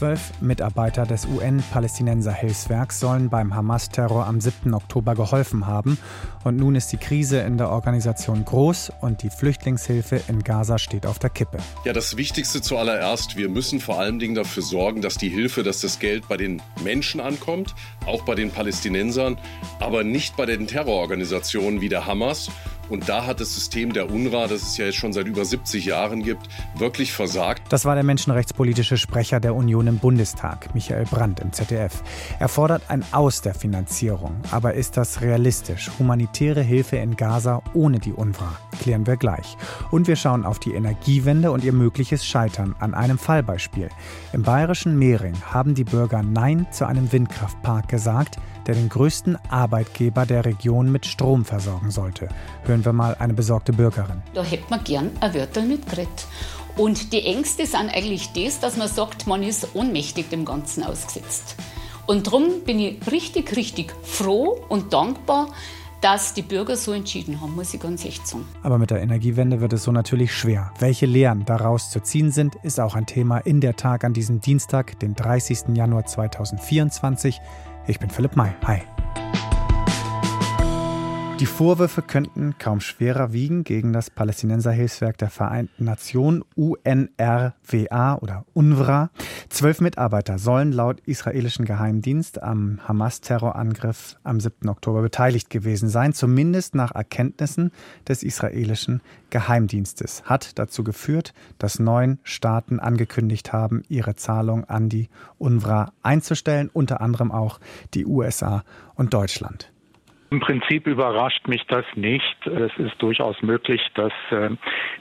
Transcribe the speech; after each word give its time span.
Zwölf 0.00 0.32
Mitarbeiter 0.40 1.04
des 1.04 1.26
UN-Palästinenser-Hilfswerks 1.26 3.00
sollen 3.00 3.28
beim 3.28 3.54
Hamas-Terror 3.54 4.26
am 4.26 4.40
7. 4.40 4.72
Oktober 4.72 5.14
geholfen 5.14 5.66
haben. 5.66 5.98
Und 6.42 6.56
nun 6.56 6.74
ist 6.74 6.90
die 6.90 6.96
Krise 6.96 7.40
in 7.40 7.58
der 7.58 7.68
Organisation 7.68 8.46
groß 8.46 8.92
und 9.02 9.22
die 9.22 9.28
Flüchtlingshilfe 9.28 10.22
in 10.26 10.42
Gaza 10.42 10.78
steht 10.78 11.04
auf 11.04 11.18
der 11.18 11.28
Kippe. 11.28 11.58
Ja, 11.84 11.92
das 11.92 12.16
Wichtigste 12.16 12.62
zuallererst, 12.62 13.36
wir 13.36 13.50
müssen 13.50 13.78
vor 13.78 14.00
allen 14.00 14.18
Dingen 14.18 14.34
dafür 14.34 14.62
sorgen, 14.62 15.02
dass 15.02 15.18
die 15.18 15.28
Hilfe, 15.28 15.62
dass 15.62 15.82
das 15.82 15.98
Geld 15.98 16.26
bei 16.28 16.38
den 16.38 16.62
Menschen 16.82 17.20
ankommt, 17.20 17.74
auch 18.06 18.24
bei 18.24 18.34
den 18.34 18.50
Palästinensern, 18.50 19.36
aber 19.80 20.02
nicht 20.02 20.34
bei 20.34 20.46
den 20.46 20.66
Terrororganisationen 20.66 21.82
wie 21.82 21.90
der 21.90 22.06
Hamas 22.06 22.48
und 22.90 23.08
da 23.08 23.26
hat 23.26 23.40
das 23.40 23.54
System 23.54 23.92
der 23.92 24.10
UNRWA, 24.10 24.48
das 24.48 24.62
es 24.62 24.76
ja 24.76 24.86
jetzt 24.86 24.96
schon 24.96 25.12
seit 25.12 25.26
über 25.26 25.44
70 25.44 25.84
Jahren 25.84 26.22
gibt, 26.22 26.48
wirklich 26.76 27.12
versagt. 27.12 27.62
Das 27.70 27.84
war 27.84 27.94
der 27.94 28.04
menschenrechtspolitische 28.04 28.96
Sprecher 28.96 29.40
der 29.40 29.54
Union 29.54 29.86
im 29.86 29.98
Bundestag, 29.98 30.74
Michael 30.74 31.04
Brandt 31.04 31.40
im 31.40 31.52
ZDF. 31.52 32.02
Er 32.38 32.48
fordert 32.48 32.82
ein 32.88 33.04
Aus 33.12 33.42
der 33.42 33.54
Finanzierung. 33.54 34.36
Aber 34.50 34.74
ist 34.74 34.96
das 34.96 35.20
realistisch? 35.20 35.90
Humanitäre 35.98 36.62
Hilfe 36.62 36.96
in 36.96 37.16
Gaza 37.16 37.62
ohne 37.74 37.98
die 37.98 38.12
UNRWA? 38.12 38.56
Klären 38.80 39.06
wir 39.06 39.16
gleich. 39.16 39.56
Und 39.90 40.08
wir 40.08 40.16
schauen 40.16 40.44
auf 40.44 40.58
die 40.58 40.74
Energiewende 40.74 41.52
und 41.52 41.64
ihr 41.64 41.72
mögliches 41.72 42.26
Scheitern 42.26 42.74
an 42.80 42.94
einem 42.94 43.18
Fallbeispiel. 43.18 43.88
Im 44.32 44.42
bayerischen 44.42 44.98
Mehring 44.98 45.34
haben 45.42 45.74
die 45.74 45.84
Bürger 45.84 46.22
Nein 46.22 46.66
zu 46.70 46.86
einem 46.86 47.12
Windkraftpark 47.12 47.88
gesagt, 47.88 48.38
der 48.66 48.74
den 48.74 48.88
größten 48.88 49.36
Arbeitgeber 49.48 50.26
der 50.26 50.44
Region 50.44 50.90
mit 50.90 51.06
Strom 51.06 51.44
versorgen 51.44 51.90
sollte. 51.90 52.28
Hören 52.64 52.84
wir 52.84 52.92
mal 52.92 53.16
eine 53.18 53.34
besorgte 53.34 53.72
Bürgerin. 53.72 54.22
Da 54.34 54.42
hätte 54.42 54.64
man 54.70 54.84
gern 54.84 55.10
ein 55.20 55.34
Wörter 55.34 55.62
mitgeredet. 55.62 56.26
Und 56.76 57.12
die 57.12 57.24
Ängste 57.24 57.66
sind 57.66 57.90
eigentlich 57.94 58.32
das, 58.32 58.60
dass 58.60 58.76
man 58.76 58.88
sagt, 58.88 59.26
man 59.26 59.42
ist 59.42 59.74
ohnmächtig 59.74 60.30
dem 60.30 60.44
Ganzen 60.44 60.82
ausgesetzt. 60.82 61.56
Und 62.06 62.26
darum 62.26 62.62
bin 62.64 62.78
ich 62.78 63.10
richtig, 63.10 63.56
richtig 63.56 63.94
froh 64.02 64.58
und 64.68 64.92
dankbar, 64.92 65.48
dass 66.00 66.32
die 66.32 66.42
Bürger 66.42 66.76
so 66.76 66.92
entschieden 66.92 67.40
haben, 67.40 67.54
muss 67.54 67.74
ich 67.74 67.80
ganz 67.80 68.04
echt 68.04 68.26
sagen. 68.26 68.46
Aber 68.62 68.78
mit 68.78 68.90
der 68.90 69.02
Energiewende 69.02 69.60
wird 69.60 69.72
es 69.74 69.84
so 69.84 69.92
natürlich 69.92 70.34
schwer. 70.34 70.72
Welche 70.78 71.06
Lehren 71.06 71.44
daraus 71.44 71.90
zu 71.90 72.00
ziehen 72.00 72.30
sind, 72.30 72.54
ist 72.62 72.80
auch 72.80 72.94
ein 72.94 73.06
Thema 73.06 73.38
in 73.38 73.60
der 73.60 73.76
Tag 73.76 74.04
an 74.04 74.12
diesem 74.12 74.40
Dienstag, 74.40 74.98
den 75.00 75.14
30. 75.14 75.74
Januar 75.74 76.06
2024. 76.06 77.40
Ich 77.90 77.98
bin 77.98 78.08
Philipp 78.08 78.36
May. 78.36 78.52
Hi. 78.68 78.82
Die 81.40 81.46
Vorwürfe 81.46 82.02
könnten 82.02 82.56
kaum 82.58 82.82
schwerer 82.82 83.32
wiegen 83.32 83.64
gegen 83.64 83.94
das 83.94 84.10
Palästinenserhilfswerk 84.10 85.16
der 85.16 85.30
Vereinten 85.30 85.84
Nationen 85.84 86.44
UNRWA 86.54 88.16
oder 88.16 88.44
UNWRA. 88.52 89.08
Zwölf 89.48 89.80
Mitarbeiter 89.80 90.38
sollen 90.38 90.70
laut 90.70 91.00
israelischen 91.06 91.64
Geheimdienst 91.64 92.42
am 92.42 92.86
Hamas-Terrorangriff 92.86 94.18
am 94.22 94.38
7. 94.38 94.68
Oktober 94.68 95.00
beteiligt 95.00 95.48
gewesen 95.48 95.88
sein, 95.88 96.12
zumindest 96.12 96.74
nach 96.74 96.94
Erkenntnissen 96.94 97.72
des 98.06 98.22
israelischen 98.22 99.00
Geheimdienstes. 99.30 100.24
Hat 100.24 100.58
dazu 100.58 100.84
geführt, 100.84 101.32
dass 101.56 101.78
neun 101.78 102.18
Staaten 102.22 102.80
angekündigt 102.80 103.50
haben, 103.54 103.82
ihre 103.88 104.14
Zahlung 104.14 104.64
an 104.66 104.90
die 104.90 105.08
UNWRA 105.38 105.90
einzustellen, 106.02 106.68
unter 106.70 107.00
anderem 107.00 107.32
auch 107.32 107.60
die 107.94 108.04
USA 108.04 108.62
und 108.94 109.14
Deutschland. 109.14 109.72
Im 110.30 110.38
Prinzip 110.38 110.86
überrascht 110.86 111.48
mich 111.48 111.66
das 111.66 111.84
nicht. 111.96 112.46
Es 112.46 112.70
ist 112.78 112.94
durchaus 112.98 113.42
möglich, 113.42 113.80
dass 113.94 114.12
äh, 114.30 114.50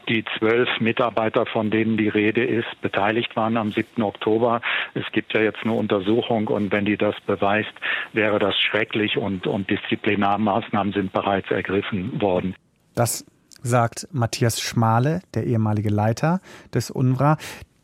die 0.07 0.25
zwölf 0.37 0.67
Mitarbeiter, 0.79 1.45
von 1.45 1.69
denen 1.69 1.97
die 1.97 2.07
Rede 2.07 2.43
ist, 2.43 2.81
beteiligt 2.81 3.35
waren 3.35 3.55
am 3.55 3.71
7. 3.71 4.01
Oktober. 4.01 4.61
Es 4.95 5.05
gibt 5.11 5.33
ja 5.33 5.41
jetzt 5.41 5.59
eine 5.63 5.73
Untersuchung 5.73 6.47
und 6.47 6.71
wenn 6.71 6.85
die 6.85 6.97
das 6.97 7.13
beweist, 7.27 7.73
wäre 8.11 8.39
das 8.39 8.55
schrecklich 8.59 9.17
und, 9.17 9.45
und 9.45 9.69
Disziplinarmaßnahmen 9.69 10.93
sind 10.93 11.13
bereits 11.13 11.51
ergriffen 11.51 12.19
worden. 12.19 12.55
Das 12.95 13.23
sagt 13.61 14.07
Matthias 14.11 14.59
Schmale, 14.59 15.21
der 15.35 15.45
ehemalige 15.45 15.89
Leiter 15.89 16.41
des 16.73 16.89
UNRWA 16.89 17.37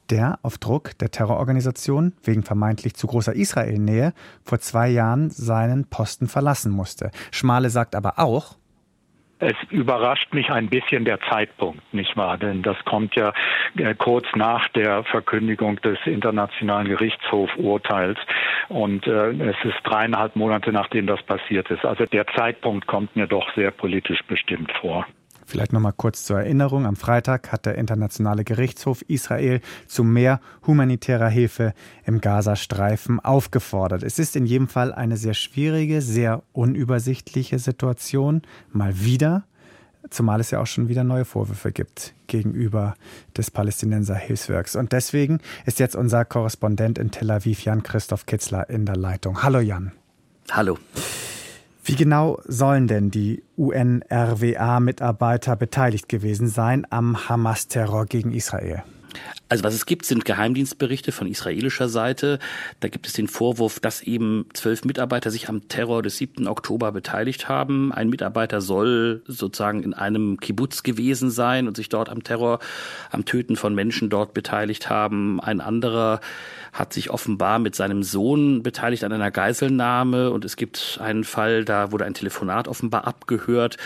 der 0.10 0.40
auf 0.44 0.58
Druck 0.58 0.98
der 1.00 1.12
Terrororganisation 1.12 2.14
wegen 2.24 2.44
vermeintlich 2.44 2.96
zu 2.96 3.08
großer 3.08 3.34
Israel-Nähe 3.34 4.14
vor 4.44 4.60
zwei 4.60 4.90
Jahren 4.90 5.30
seinen 5.30 5.90
Posten 5.90 6.28
verlassen 6.28 6.72
musste. 6.72 7.12
Schmale 7.32 7.70
sagt 7.70 7.96
aber 7.96 8.20
auch, 8.20 8.58
es 9.40 9.56
überrascht 9.70 10.34
mich 10.34 10.50
ein 10.50 10.70
bisschen 10.70 11.04
der 11.04 11.20
Zeitpunkt, 11.20 11.82
nicht 11.94 12.16
wahr? 12.16 12.38
Denn 12.38 12.62
das 12.62 12.78
kommt 12.86 13.16
ja 13.16 13.34
äh, 13.78 13.94
kurz 13.94 14.26
nach 14.36 14.70
der 14.70 15.04
Verkündigung 15.04 15.76
des 15.82 15.98
Internationalen 16.06 16.88
Gerichtshofurteils 16.88 18.18
und 18.70 19.06
äh, 19.06 19.32
es 19.32 19.58
ist 19.64 19.76
dreieinhalb 19.84 20.36
Monate 20.38 20.72
nachdem 20.72 21.06
das 21.06 21.22
passiert 21.24 21.70
ist. 21.70 21.84
Also 21.84 22.06
der 22.06 22.26
Zeitpunkt 22.28 22.88
kommt 22.88 23.16
mir 23.16 23.28
doch 23.28 23.54
sehr 23.56 23.72
politisch 23.72 24.24
bestimmt 24.24 24.72
vor. 24.80 25.06
Vielleicht 25.45 25.73
noch 25.73 25.79
mal 25.79 25.91
kurz 25.91 26.25
zur 26.25 26.39
Erinnerung. 26.39 26.85
Am 26.85 26.95
Freitag 26.95 27.51
hat 27.51 27.66
der 27.66 27.75
Internationale 27.75 28.44
Gerichtshof 28.44 29.03
Israel 29.03 29.61
zu 29.88 30.03
mehr 30.03 30.41
humanitärer 30.66 31.29
Hilfe 31.29 31.73
im 32.03 32.19
Gazastreifen 32.19 33.19
aufgefordert. 33.19 34.01
Es 34.01 34.17
ist 34.17 34.35
in 34.35 34.45
jedem 34.47 34.67
Fall 34.67 34.91
eine 34.91 35.17
sehr 35.17 35.35
schwierige, 35.35 36.01
sehr 36.01 36.41
unübersichtliche 36.51 37.59
Situation. 37.59 38.41
Mal 38.72 39.00
wieder. 39.01 39.44
Zumal 40.09 40.39
es 40.39 40.51
ja 40.51 40.59
auch 40.61 40.67
schon 40.67 40.88
wieder 40.89 41.03
neue 41.03 41.25
Vorwürfe 41.25 41.72
gibt 41.72 42.13
gegenüber 42.27 42.95
des 43.38 43.51
Palästinenser 43.51 44.16
Hilfswerks. 44.16 44.75
Und 44.75 44.91
deswegen 44.91 45.39
ist 45.66 45.79
jetzt 45.79 45.95
unser 45.95 46.25
Korrespondent 46.25 46.97
in 46.97 47.12
Tel 47.12 47.31
Aviv, 47.31 47.63
Jan 47.63 47.83
Christoph 47.83 48.25
Kitzler, 48.25 48.69
in 48.69 48.85
der 48.85 48.95
Leitung. 48.95 49.41
Hallo 49.44 49.59
Jan. 49.59 49.91
Hallo. 50.51 50.77
Wie 51.88 51.96
genau 51.96 52.41
sollen 52.46 52.88
denn 52.88 53.12
die 53.12 53.44
UNRWA-Mitarbeiter 53.57 55.56
beteiligt 55.56 56.09
gewesen 56.09 56.47
sein 56.47 56.88
am 56.90 57.29
Hamas-Terror 57.29 58.07
gegen 58.07 58.31
Israel? 58.31 58.84
Also 59.48 59.64
was 59.64 59.74
es 59.74 59.86
gibt, 59.86 60.06
sind 60.06 60.26
Geheimdienstberichte 60.26 61.12
von 61.12 61.28
israelischer 61.28 61.88
Seite. 61.88 62.40
Da 62.80 62.88
gibt 62.88 63.06
es 63.06 63.14
den 63.14 63.28
Vorwurf, 63.28 63.80
dass 63.80 64.02
eben 64.02 64.48
zwölf 64.53 64.84
Mitarbeiter 64.86 65.30
sich 65.30 65.50
am 65.50 65.68
Terror 65.68 66.02
des 66.02 66.18
7. 66.18 66.48
Oktober 66.48 66.92
beteiligt 66.92 67.48
haben. 67.48 67.92
Ein 67.92 68.09
Mitarbeiter 68.09 68.62
soll 68.62 69.22
sozusagen 69.28 69.84
in 69.84 69.94
einem 69.94 70.40
Kibbutz 70.40 70.84
gewesen 70.84 71.30
sein 71.30 71.68
und 71.68 71.78
sich 71.78 71.90
dort 71.90 72.09
am 72.09 72.24
Terror, 72.24 72.59
am 73.12 73.25
Töten 73.25 73.56
von 73.56 73.75
Menschen 73.75 74.09
dort 74.09 74.34
beteiligt 74.34 74.90
haben. 74.90 75.40
Ein 75.40 75.62
anderer 75.62 76.22
hat 76.74 76.92
sich 76.92 77.09
offenbar 77.09 77.59
mit 77.59 77.75
seinem 77.75 78.04
Sohn 78.04 78.64
beteiligt 78.64 79.04
an 79.04 79.14
einer 79.14 79.31
Geiselnahme 79.31 80.31
und 80.31 80.44
es 80.44 80.56
gibt 80.56 81.00
einen 81.02 81.24
Fall, 81.24 81.66
da 81.66 81.92
wurde 81.92 82.06
ein 82.06 82.14
Telefonat 82.14 82.68
offenbar 82.68 83.08
abgehört 83.08 83.78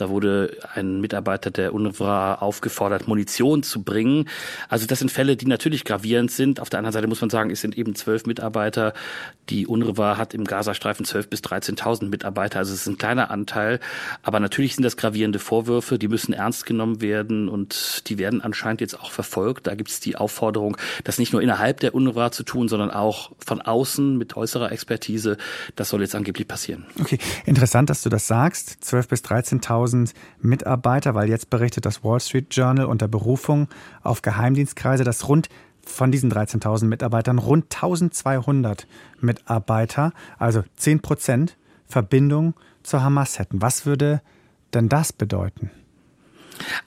da 0.00 0.08
wurde 0.08 0.56
ein 0.74 1.00
Mitarbeiter 1.00 1.50
der 1.50 1.74
UNRWA 1.74 2.36
aufgefordert, 2.36 3.06
Munition 3.06 3.62
zu 3.62 3.82
bringen. 3.82 4.28
Also 4.68 4.86
das 4.86 5.00
sind 5.00 5.10
Fälle, 5.10 5.36
die 5.36 5.46
natürlich 5.46 5.84
gravierend 5.84 6.30
sind. 6.30 6.60
Auf 6.60 6.70
der 6.70 6.78
anderen 6.78 6.92
Seite 6.92 7.06
muss 7.06 7.20
man 7.20 7.30
sagen, 7.30 7.50
es 7.50 7.60
sind 7.60 7.76
eben 7.76 7.94
zwölf 7.94 8.26
Mitarbeiter. 8.26 8.94
Die 9.50 9.66
UNRWA 9.66 10.16
hat 10.16 10.32
im 10.32 10.44
Gazastreifen 10.44 11.04
zwölf 11.04 11.28
bis 11.28 11.40
13.000 11.40 12.08
Mitarbeiter. 12.08 12.60
Also 12.60 12.72
es 12.72 12.82
ist 12.82 12.86
ein 12.86 12.98
kleiner 12.98 13.30
Anteil. 13.30 13.80
Aber 14.22 14.40
natürlich 14.40 14.74
sind 14.74 14.84
das 14.84 14.96
gravierende 14.96 15.38
Vorwürfe. 15.38 15.98
Die 15.98 16.08
müssen 16.08 16.32
ernst 16.32 16.66
genommen 16.66 17.00
werden 17.00 17.48
und 17.48 18.08
die 18.08 18.18
werden 18.18 18.40
anscheinend 18.40 18.80
jetzt 18.80 18.98
auch 18.98 19.10
verfolgt. 19.10 19.66
Da 19.66 19.74
gibt 19.74 19.90
es 19.90 20.00
die 20.00 20.16
Aufforderung, 20.16 20.76
das 21.04 21.18
nicht 21.18 21.32
nur 21.32 21.42
innerhalb 21.42 21.80
der 21.80 21.94
UNRWA 21.94 22.32
zu 22.32 22.42
tun, 22.42 22.68
sondern 22.68 22.90
auch 22.90 23.32
von 23.44 23.60
außen 23.60 24.16
mit 24.16 24.36
äußerer 24.36 24.72
Expertise. 24.72 25.36
Das 25.76 25.90
soll 25.90 26.00
jetzt 26.00 26.14
angeblich 26.14 26.48
passieren. 26.48 26.86
Okay, 26.98 27.18
interessant, 27.44 27.90
dass 27.90 28.02
du 28.02 28.08
das 28.08 28.26
sagst. 28.26 28.82
Zwölf 28.82 29.08
bis 29.08 29.22
13.000 29.22 29.89
1000 29.90 30.14
Mitarbeiter, 30.40 31.14
weil 31.14 31.28
jetzt 31.28 31.50
berichtet 31.50 31.86
das 31.86 32.04
Wall 32.04 32.20
Street 32.20 32.46
Journal 32.50 32.86
unter 32.86 33.08
Berufung 33.08 33.68
auf 34.02 34.22
Geheimdienstkreise, 34.22 35.04
dass 35.04 35.28
rund 35.28 35.48
von 35.84 36.12
diesen 36.12 36.32
13.000 36.32 36.84
Mitarbeitern 36.84 37.38
rund 37.38 37.74
1200 37.74 38.86
Mitarbeiter, 39.20 40.12
also 40.38 40.62
10 40.76 41.00
Prozent, 41.00 41.56
Verbindung 41.86 42.54
zur 42.82 43.02
Hamas 43.02 43.38
hätten. 43.38 43.60
Was 43.60 43.86
würde 43.86 44.22
denn 44.74 44.88
das 44.88 45.12
bedeuten? 45.12 45.70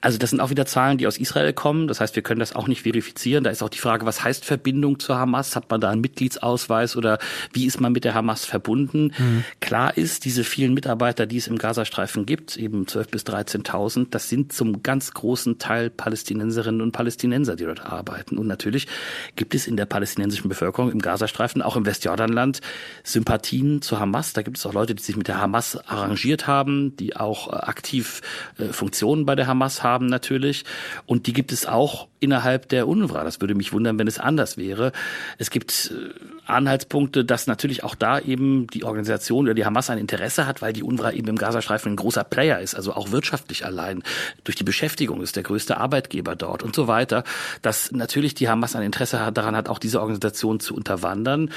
Also 0.01 0.17
das 0.17 0.29
sind 0.29 0.39
auch 0.39 0.49
wieder 0.49 0.65
Zahlen, 0.65 0.97
die 0.97 1.07
aus 1.07 1.17
Israel 1.17 1.53
kommen. 1.53 1.87
Das 1.87 1.99
heißt, 1.99 2.15
wir 2.15 2.23
können 2.23 2.39
das 2.39 2.55
auch 2.55 2.67
nicht 2.67 2.83
verifizieren. 2.83 3.43
Da 3.43 3.49
ist 3.49 3.63
auch 3.63 3.69
die 3.69 3.79
Frage, 3.79 4.05
was 4.05 4.23
heißt 4.23 4.45
Verbindung 4.45 4.99
zur 4.99 5.17
Hamas? 5.17 5.55
Hat 5.55 5.69
man 5.69 5.81
da 5.81 5.89
einen 5.89 6.01
Mitgliedsausweis 6.01 6.95
oder 6.95 7.19
wie 7.53 7.65
ist 7.65 7.79
man 7.79 7.91
mit 7.91 8.03
der 8.03 8.13
Hamas 8.13 8.45
verbunden? 8.45 9.13
Mhm. 9.17 9.43
Klar 9.59 9.97
ist, 9.97 10.25
diese 10.25 10.43
vielen 10.43 10.73
Mitarbeiter, 10.73 11.25
die 11.25 11.37
es 11.37 11.47
im 11.47 11.57
Gazastreifen 11.57 12.25
gibt, 12.25 12.57
eben 12.57 12.85
12.000 12.85 13.11
bis 13.11 13.23
13.000, 13.23 14.07
das 14.09 14.29
sind 14.29 14.53
zum 14.53 14.83
ganz 14.83 15.13
großen 15.13 15.57
Teil 15.57 15.89
Palästinenserinnen 15.89 16.81
und 16.81 16.91
Palästinenser, 16.91 17.55
die 17.55 17.65
dort 17.65 17.85
arbeiten. 17.85 18.37
Und 18.37 18.47
natürlich 18.47 18.87
gibt 19.35 19.55
es 19.55 19.67
in 19.67 19.77
der 19.77 19.85
palästinensischen 19.85 20.49
Bevölkerung 20.49 20.91
im 20.91 20.99
Gazastreifen, 20.99 21.61
auch 21.61 21.75
im 21.75 21.85
Westjordanland, 21.85 22.61
Sympathien 23.03 23.81
zur 23.81 23.99
Hamas. 23.99 24.33
Da 24.33 24.41
gibt 24.41 24.57
es 24.57 24.65
auch 24.65 24.73
Leute, 24.73 24.95
die 24.95 25.03
sich 25.03 25.17
mit 25.17 25.27
der 25.27 25.39
Hamas 25.39 25.77
arrangiert 25.87 26.47
haben, 26.47 26.95
die 26.97 27.15
auch 27.15 27.51
äh, 27.51 27.55
aktiv 27.55 28.21
äh, 28.57 28.65
Funktionen 28.65 29.25
bei 29.25 29.35
der 29.35 29.47
Hamas 29.47 29.62
haben 29.63 30.07
natürlich. 30.07 30.65
Und 31.05 31.27
die 31.27 31.33
gibt 31.33 31.51
es 31.51 31.65
auch 31.65 32.07
innerhalb 32.23 32.69
der 32.69 32.87
UNRWA. 32.87 33.23
Das 33.23 33.41
würde 33.41 33.53
mich 33.53 33.73
wundern, 33.73 33.99
wenn 33.99 34.07
es 34.07 34.17
anders 34.17 34.57
wäre. 34.57 34.93
Es 35.37 35.49
gibt 35.49 35.91
äh, 35.93 36.49
Anhaltspunkte, 36.49 37.25
dass 37.25 37.47
natürlich 37.47 37.83
auch 37.83 37.95
da 37.95 38.19
eben 38.19 38.67
die 38.67 38.83
Organisation 38.85 39.45
oder 39.45 39.53
die 39.53 39.65
Hamas 39.65 39.89
ein 39.89 39.97
Interesse 39.97 40.47
hat, 40.47 40.61
weil 40.61 40.71
die 40.71 40.83
UNRWA 40.83 41.11
eben 41.11 41.27
im 41.27 41.37
Gazastreifen 41.37 41.93
ein 41.93 41.95
großer 41.97 42.23
Player 42.23 42.59
ist, 42.59 42.75
also 42.75 42.93
auch 42.93 43.11
wirtschaftlich 43.11 43.65
allein 43.65 44.03
durch 44.43 44.55
die 44.55 44.63
Beschäftigung 44.63 45.21
ist 45.21 45.35
der 45.35 45.43
größte 45.43 45.77
Arbeitgeber 45.77 46.35
dort 46.35 46.63
und 46.63 46.75
so 46.75 46.87
weiter, 46.87 47.23
dass 47.61 47.91
natürlich 47.91 48.35
die 48.35 48.47
Hamas 48.47 48.75
ein 48.75 48.83
Interesse 48.83 49.31
daran 49.33 49.55
hat, 49.55 49.67
auch 49.67 49.79
diese 49.79 49.99
Organisation 49.99 50.59
zu 50.59 50.75
unterwandern. 50.75 51.49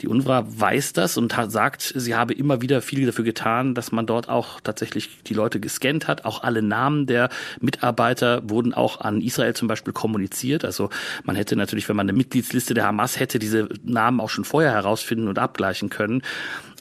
Die 0.00 0.08
UNRWA 0.08 0.44
weiß 0.48 0.94
das 0.94 1.18
und 1.18 1.36
hat, 1.36 1.52
sagt, 1.52 1.92
sie 1.96 2.14
habe 2.14 2.32
immer 2.32 2.62
wieder 2.62 2.80
viel 2.80 3.04
dafür 3.04 3.24
getan, 3.24 3.74
dass 3.74 3.92
man 3.92 4.06
dort 4.06 4.28
auch 4.28 4.60
tatsächlich 4.60 5.22
die 5.24 5.34
Leute 5.34 5.60
gescannt 5.60 6.08
hat. 6.08 6.24
Auch 6.24 6.42
alle 6.42 6.62
Namen 6.62 7.06
der 7.06 7.28
Mitarbeiter 7.60 8.42
wurden 8.48 8.74
auch 8.74 9.00
an 9.00 9.20
Israel 9.20 9.54
zum 9.54 9.68
Beispiel 9.68 9.92
kommuniziert. 9.92 10.64
Also 10.64 10.90
man 11.24 11.36
hätte 11.36 11.56
natürlich, 11.56 11.88
wenn 11.88 11.96
man 11.96 12.08
eine 12.08 12.16
Mitgliedsliste 12.16 12.74
der 12.74 12.86
Hamas 12.86 13.18
hätte, 13.18 13.38
diese 13.38 13.68
Namen 13.82 14.20
auch 14.20 14.30
schon 14.30 14.44
vorher 14.44 14.72
herausfinden 14.72 15.28
und 15.28 15.38
abgleichen 15.38 15.90
können. 15.90 16.22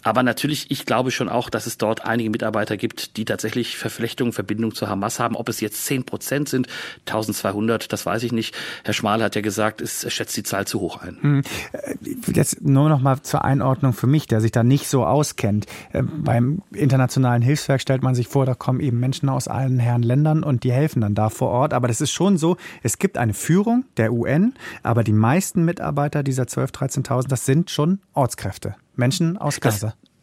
Aber 0.04 0.24
natürlich, 0.24 0.70
ich 0.70 0.86
glaube 0.86 1.12
schon 1.12 1.30
auch, 1.30 1.50
dass 1.50 1.66
es 1.66 1.78
dort 1.78 2.06
einige 2.06 2.30
Mitarbeiter 2.30 2.78
gibt, 2.78 3.18
die 3.18 3.26
tatsächlich 3.26 3.78
Verflechtungen, 3.78 4.34
Verbindung 4.34 4.76
zur 4.76 4.90
Hamas 4.90 5.20
haben. 5.20 5.36
Ob 5.36 5.50
es 5.50 5.62
jetzt 5.62 5.86
zehn 5.86 6.04
Prozent 6.04 6.50
sind, 6.50 6.68
1200, 7.08 7.92
das 7.92 8.06
weiß 8.06 8.24
ich 8.24 8.32
nicht. 8.32 8.56
Herr 8.84 8.94
Schmal 8.94 9.24
hat 9.24 9.36
ja 9.36 9.42
gesagt, 9.42 9.82
es 9.82 10.12
schätzt 10.14 10.36
die 10.38 10.44
Zahl 10.44 10.68
zu 10.68 10.80
hoch 10.82 11.02
ein. 11.02 11.18
Hm. 11.22 11.42
Äh, 11.72 11.96
jetzt 12.34 12.62
nur 12.62 12.90
noch 12.90 13.00
mal 13.00 13.22
zur 13.22 13.44
Einordnung 13.44 13.94
für 13.94 14.08
mich, 14.08 14.28
der 14.28 14.42
sich 14.42 14.52
da 14.52 14.64
nicht 14.64 14.88
so 14.88 15.06
auskennt. 15.06 15.66
Äh, 15.92 16.04
beim 16.04 16.62
internationalen 16.74 17.42
Hilfswerk 17.42 17.82
stellt 17.82 18.04
man 18.04 18.16
sich 18.16 18.28
vor, 18.28 18.46
da 18.46 18.56
kommen 18.56 18.80
eben 18.80 19.00
Menschen 19.00 19.30
aus 19.30 19.48
allen 19.48 19.80
Herren 19.80 20.04
Ländern 20.04 20.44
und 20.44 20.64
die 20.64 20.72
helfen 20.72 21.02
dann 21.02 21.16
da 21.16 21.30
vor 21.30 21.50
Ort. 21.50 21.74
Aber 21.74 21.88
das 21.88 22.02
ist 22.02 22.12
schon 22.12 22.38
so, 22.38 22.58
es 22.82 23.00
gibt 23.00 23.18
eine 23.18 23.34
Führung 23.34 23.86
der 23.98 24.12
UN, 24.12 24.54
aber 24.84 25.04
die 25.04 25.14
meisten 25.14 25.64
Mitarbeiter 25.66 26.24
dieser 26.24 26.44
12.000, 26.44 27.06
13.000, 27.06 27.28
das 27.28 27.46
sind 27.46 27.70
schon 27.70 28.00
Ortskräfte. 28.14 28.76
Menschen 28.96 29.38
aus 29.38 29.60
Gaza. 29.60 29.88
Das 29.88 30.14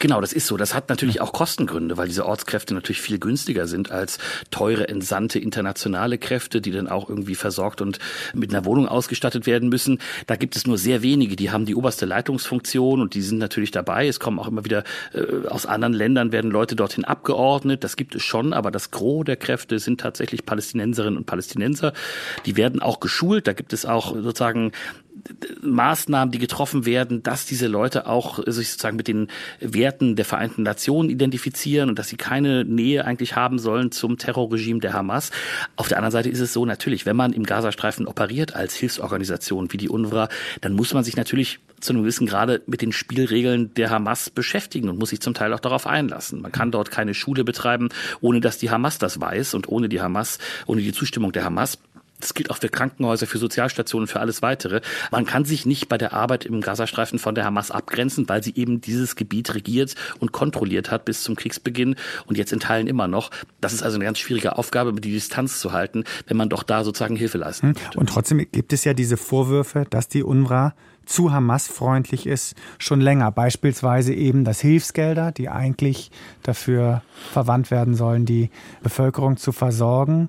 Genau, 0.00 0.22
das 0.22 0.32
ist 0.32 0.46
so. 0.46 0.56
Das 0.56 0.72
hat 0.74 0.88
natürlich 0.88 1.20
auch 1.20 1.34
Kostengründe, 1.34 1.98
weil 1.98 2.08
diese 2.08 2.24
Ortskräfte 2.24 2.72
natürlich 2.72 3.02
viel 3.02 3.18
günstiger 3.18 3.66
sind 3.66 3.90
als 3.90 4.18
teure 4.50 4.88
entsandte 4.88 5.38
internationale 5.38 6.16
Kräfte, 6.16 6.62
die 6.62 6.70
dann 6.70 6.88
auch 6.88 7.10
irgendwie 7.10 7.34
versorgt 7.34 7.82
und 7.82 7.98
mit 8.32 8.50
einer 8.50 8.64
Wohnung 8.64 8.88
ausgestattet 8.88 9.46
werden 9.46 9.68
müssen. 9.68 9.98
Da 10.26 10.36
gibt 10.36 10.56
es 10.56 10.66
nur 10.66 10.78
sehr 10.78 11.02
wenige, 11.02 11.36
die 11.36 11.50
haben 11.50 11.66
die 11.66 11.74
oberste 11.74 12.06
Leitungsfunktion 12.06 13.02
und 13.02 13.12
die 13.12 13.20
sind 13.20 13.36
natürlich 13.36 13.72
dabei. 13.72 14.08
Es 14.08 14.18
kommen 14.18 14.38
auch 14.38 14.48
immer 14.48 14.64
wieder 14.64 14.84
äh, 15.12 15.46
aus 15.48 15.66
anderen 15.66 15.92
Ländern 15.92 16.32
werden 16.32 16.50
Leute 16.50 16.76
dorthin 16.76 17.04
abgeordnet. 17.04 17.84
Das 17.84 17.96
gibt 17.96 18.14
es 18.14 18.22
schon, 18.22 18.54
aber 18.54 18.70
das 18.70 18.90
Gros 18.90 19.26
der 19.26 19.36
Kräfte 19.36 19.78
sind 19.78 20.00
tatsächlich 20.00 20.46
Palästinenserinnen 20.46 21.18
und 21.18 21.26
Palästinenser. 21.26 21.92
Die 22.46 22.56
werden 22.56 22.80
auch 22.80 23.00
geschult. 23.00 23.46
Da 23.46 23.52
gibt 23.52 23.74
es 23.74 23.84
auch 23.84 24.14
sozusagen 24.14 24.72
Maßnahmen, 25.62 26.32
die 26.32 26.38
getroffen 26.38 26.86
werden, 26.86 27.22
dass 27.22 27.46
diese 27.46 27.66
Leute 27.66 28.06
auch 28.06 28.38
sich 28.46 28.70
sozusagen 28.70 28.96
mit 28.96 29.08
den 29.08 29.28
Werten 29.60 30.16
der 30.16 30.24
Vereinten 30.24 30.62
Nationen 30.62 31.10
identifizieren 31.10 31.90
und 31.90 31.98
dass 31.98 32.08
sie 32.08 32.16
keine 32.16 32.64
Nähe 32.64 33.04
eigentlich 33.04 33.36
haben 33.36 33.58
sollen 33.58 33.92
zum 33.92 34.18
Terrorregime 34.18 34.80
der 34.80 34.92
Hamas. 34.92 35.30
Auf 35.76 35.88
der 35.88 35.98
anderen 35.98 36.12
Seite 36.12 36.28
ist 36.30 36.40
es 36.40 36.52
so, 36.52 36.64
natürlich, 36.64 37.06
wenn 37.06 37.16
man 37.16 37.32
im 37.32 37.44
Gazastreifen 37.44 38.06
operiert 38.06 38.54
als 38.54 38.74
Hilfsorganisation 38.74 39.72
wie 39.72 39.76
die 39.76 39.88
UNRWA, 39.88 40.28
dann 40.60 40.72
muss 40.72 40.94
man 40.94 41.04
sich 41.04 41.16
natürlich 41.16 41.60
zu 41.80 41.92
einem 41.92 42.02
gewissen 42.02 42.26
Grade 42.26 42.62
mit 42.66 42.82
den 42.82 42.92
Spielregeln 42.92 43.72
der 43.74 43.90
Hamas 43.90 44.30
beschäftigen 44.30 44.88
und 44.88 44.98
muss 44.98 45.10
sich 45.10 45.20
zum 45.20 45.34
Teil 45.34 45.52
auch 45.52 45.60
darauf 45.60 45.86
einlassen. 45.86 46.42
Man 46.42 46.52
kann 46.52 46.70
dort 46.70 46.90
keine 46.90 47.14
Schule 47.14 47.44
betreiben, 47.44 47.88
ohne 48.20 48.40
dass 48.40 48.58
die 48.58 48.70
Hamas 48.70 48.98
das 48.98 49.20
weiß 49.20 49.54
und 49.54 49.68
ohne 49.68 49.88
die 49.88 50.00
Hamas, 50.00 50.38
ohne 50.66 50.82
die 50.82 50.92
Zustimmung 50.92 51.32
der 51.32 51.44
Hamas. 51.44 51.78
Das 52.20 52.34
gilt 52.34 52.50
auch 52.50 52.58
für 52.58 52.68
Krankenhäuser, 52.68 53.26
für 53.26 53.38
Sozialstationen, 53.38 54.06
für 54.06 54.20
alles 54.20 54.42
weitere. 54.42 54.80
Man 55.10 55.26
kann 55.26 55.44
sich 55.44 55.66
nicht 55.66 55.88
bei 55.88 55.98
der 55.98 56.12
Arbeit 56.12 56.44
im 56.44 56.60
Gazastreifen 56.60 57.18
von 57.18 57.34
der 57.34 57.44
Hamas 57.44 57.70
abgrenzen, 57.70 58.28
weil 58.28 58.42
sie 58.42 58.54
eben 58.54 58.80
dieses 58.80 59.16
Gebiet 59.16 59.54
regiert 59.54 59.94
und 60.18 60.32
kontrolliert 60.32 60.90
hat 60.90 61.04
bis 61.04 61.22
zum 61.22 61.36
Kriegsbeginn 61.36 61.96
und 62.26 62.38
jetzt 62.38 62.52
in 62.52 62.60
Teilen 62.60 62.86
immer 62.86 63.08
noch. 63.08 63.30
Das 63.60 63.72
ist 63.72 63.82
also 63.82 63.96
eine 63.96 64.04
ganz 64.04 64.18
schwierige 64.18 64.58
Aufgabe, 64.58 64.92
die 64.92 65.12
Distanz 65.12 65.60
zu 65.60 65.72
halten, 65.72 66.04
wenn 66.26 66.36
man 66.36 66.48
doch 66.48 66.62
da 66.62 66.84
sozusagen 66.84 67.16
Hilfe 67.16 67.38
leisten 67.38 67.68
hm. 67.68 67.74
möchte. 67.74 67.98
Und 67.98 68.08
trotzdem 68.08 68.46
gibt 68.50 68.72
es 68.72 68.84
ja 68.84 68.94
diese 68.94 69.16
Vorwürfe, 69.16 69.86
dass 69.90 70.08
die 70.08 70.22
UNRWA 70.22 70.74
zu 71.10 71.32
Hamas-freundlich 71.32 72.26
ist, 72.26 72.54
schon 72.78 73.00
länger. 73.00 73.32
Beispielsweise 73.32 74.14
eben, 74.14 74.44
dass 74.44 74.60
Hilfsgelder, 74.60 75.32
die 75.32 75.48
eigentlich 75.48 76.10
dafür 76.42 77.02
verwandt 77.32 77.70
werden 77.72 77.96
sollen, 77.96 78.26
die 78.26 78.50
Bevölkerung 78.82 79.36
zu 79.36 79.50
versorgen, 79.50 80.28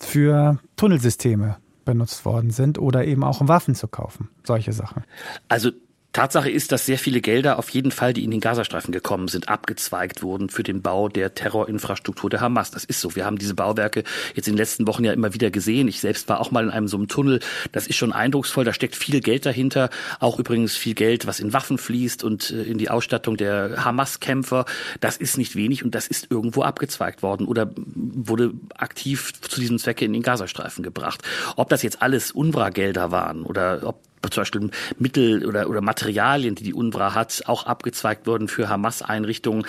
für 0.00 0.58
Tunnelsysteme 0.76 1.56
benutzt 1.84 2.24
worden 2.24 2.50
sind 2.50 2.78
oder 2.78 3.04
eben 3.04 3.24
auch 3.24 3.40
um 3.40 3.48
Waffen 3.48 3.74
zu 3.74 3.88
kaufen. 3.88 4.28
Solche 4.44 4.72
Sachen. 4.72 5.04
Also 5.48 5.70
Tatsache 6.12 6.50
ist, 6.50 6.72
dass 6.72 6.86
sehr 6.86 6.98
viele 6.98 7.20
Gelder 7.20 7.58
auf 7.58 7.70
jeden 7.70 7.92
Fall, 7.92 8.12
die 8.12 8.24
in 8.24 8.32
den 8.32 8.40
Gazastreifen 8.40 8.90
gekommen 8.90 9.28
sind, 9.28 9.48
abgezweigt 9.48 10.22
wurden 10.22 10.48
für 10.48 10.64
den 10.64 10.82
Bau 10.82 11.08
der 11.08 11.34
Terrorinfrastruktur 11.34 12.28
der 12.28 12.40
Hamas. 12.40 12.72
Das 12.72 12.84
ist 12.84 13.00
so. 13.00 13.14
Wir 13.14 13.24
haben 13.24 13.38
diese 13.38 13.54
Bauwerke 13.54 14.02
jetzt 14.34 14.48
in 14.48 14.54
den 14.54 14.58
letzten 14.58 14.88
Wochen 14.88 15.04
ja 15.04 15.12
immer 15.12 15.34
wieder 15.34 15.50
gesehen. 15.50 15.86
Ich 15.86 16.00
selbst 16.00 16.28
war 16.28 16.40
auch 16.40 16.50
mal 16.50 16.64
in 16.64 16.70
einem 16.70 16.88
so 16.88 16.96
einem 16.96 17.06
Tunnel. 17.06 17.38
Das 17.70 17.86
ist 17.86 17.96
schon 17.96 18.12
eindrucksvoll. 18.12 18.64
Da 18.64 18.72
steckt 18.72 18.96
viel 18.96 19.20
Geld 19.20 19.46
dahinter. 19.46 19.88
Auch 20.18 20.40
übrigens 20.40 20.76
viel 20.76 20.94
Geld, 20.94 21.28
was 21.28 21.38
in 21.38 21.52
Waffen 21.52 21.78
fließt 21.78 22.24
und 22.24 22.50
äh, 22.50 22.62
in 22.62 22.78
die 22.78 22.90
Ausstattung 22.90 23.36
der 23.36 23.84
Hamas-Kämpfer. 23.84 24.64
Das 24.98 25.16
ist 25.16 25.38
nicht 25.38 25.54
wenig 25.54 25.84
und 25.84 25.94
das 25.94 26.08
ist 26.08 26.26
irgendwo 26.28 26.62
abgezweigt 26.62 27.22
worden 27.22 27.46
oder 27.46 27.70
wurde 27.76 28.52
aktiv 28.76 29.32
zu 29.42 29.60
diesem 29.60 29.78
Zwecke 29.78 30.04
in 30.04 30.12
den 30.12 30.22
Gazastreifen 30.22 30.82
gebracht. 30.82 31.22
Ob 31.54 31.68
das 31.68 31.82
jetzt 31.82 32.02
alles 32.02 32.32
UNRWA-Gelder 32.32 33.12
waren 33.12 33.42
oder 33.42 33.82
ob 33.84 34.09
zum 34.28 34.42
Beispiel 34.42 34.70
Mittel 34.98 35.46
oder, 35.46 35.68
oder 35.68 35.80
Materialien, 35.80 36.54
die 36.54 36.64
die 36.64 36.74
UNRWA 36.74 37.14
hat, 37.14 37.42
auch 37.46 37.66
abgezweigt 37.66 38.26
wurden 38.26 38.48
für 38.48 38.68
Hamas-Einrichtungen. 38.68 39.66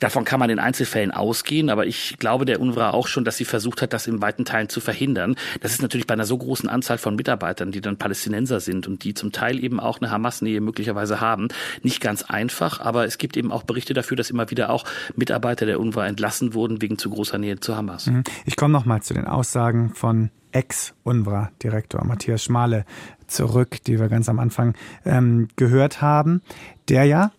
Davon 0.00 0.24
kann 0.24 0.40
man 0.40 0.50
in 0.50 0.58
Einzelfällen 0.58 1.10
ausgehen, 1.10 1.70
aber 1.70 1.86
ich 1.86 2.16
glaube 2.18 2.44
der 2.44 2.60
UNRWA 2.60 2.90
auch 2.90 3.06
schon, 3.08 3.24
dass 3.24 3.36
sie 3.36 3.44
versucht 3.44 3.82
hat, 3.82 3.92
das 3.92 4.06
in 4.06 4.20
weiten 4.20 4.44
Teilen 4.44 4.68
zu 4.68 4.80
verhindern. 4.80 5.36
Das 5.60 5.72
ist 5.72 5.82
natürlich 5.82 6.06
bei 6.06 6.14
einer 6.14 6.26
so 6.26 6.36
großen 6.36 6.68
Anzahl 6.68 6.98
von 6.98 7.16
Mitarbeitern, 7.16 7.72
die 7.72 7.80
dann 7.80 7.96
Palästinenser 7.96 8.60
sind 8.60 8.86
und 8.86 9.04
die 9.04 9.14
zum 9.14 9.32
Teil 9.32 9.62
eben 9.62 9.80
auch 9.80 10.00
eine 10.00 10.10
Hamas-Nähe 10.10 10.60
möglicherweise 10.60 11.20
haben, 11.20 11.48
nicht 11.82 12.00
ganz 12.00 12.22
einfach, 12.22 12.80
aber 12.80 13.06
es 13.06 13.18
gibt 13.18 13.36
eben 13.36 13.52
auch 13.52 13.62
Berichte 13.62 13.94
dafür, 13.94 14.16
dass 14.16 14.30
immer 14.30 14.50
wieder 14.50 14.70
auch 14.70 14.84
Mitarbeiter 15.14 15.66
der 15.66 15.80
UNRWA 15.80 16.06
entlassen 16.06 16.54
wurden 16.54 16.82
wegen 16.82 16.98
zu 16.98 17.10
großer 17.10 17.38
Nähe 17.38 17.60
zu 17.60 17.76
Hamas. 17.76 18.06
Mhm. 18.06 18.24
Ich 18.44 18.56
komme 18.56 18.72
noch 18.72 18.84
mal 18.84 19.02
zu 19.02 19.14
den 19.14 19.26
Aussagen 19.26 19.94
von 19.94 20.30
Ex-UNRWA-Direktor 20.56 22.02
Matthias 22.04 22.44
Schmale 22.44 22.86
zurück, 23.26 23.84
die 23.86 24.00
wir 24.00 24.08
ganz 24.08 24.30
am 24.30 24.38
Anfang 24.38 24.74
ähm, 25.04 25.48
gehört 25.56 26.00
haben, 26.00 26.40
der 26.88 27.04
ja 27.04 27.32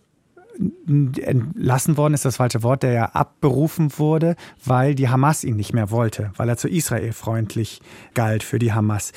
entlassen 1.16 1.96
worden 1.96 2.14
ist 2.14 2.24
das 2.24 2.36
falsche 2.36 2.62
Wort, 2.62 2.82
der 2.82 2.92
ja 2.92 3.04
abberufen 3.06 3.96
wurde, 3.98 4.36
weil 4.64 4.94
die 4.94 5.08
Hamas 5.08 5.44
ihn 5.44 5.56
nicht 5.56 5.72
mehr 5.72 5.90
wollte, 5.90 6.32
weil 6.36 6.48
er 6.48 6.56
zu 6.56 6.68
Israel 6.68 7.12
freundlich 7.12 7.80
galt 8.14 8.42
für 8.42 8.58
die 8.58 8.72
Hamas. 8.72 9.12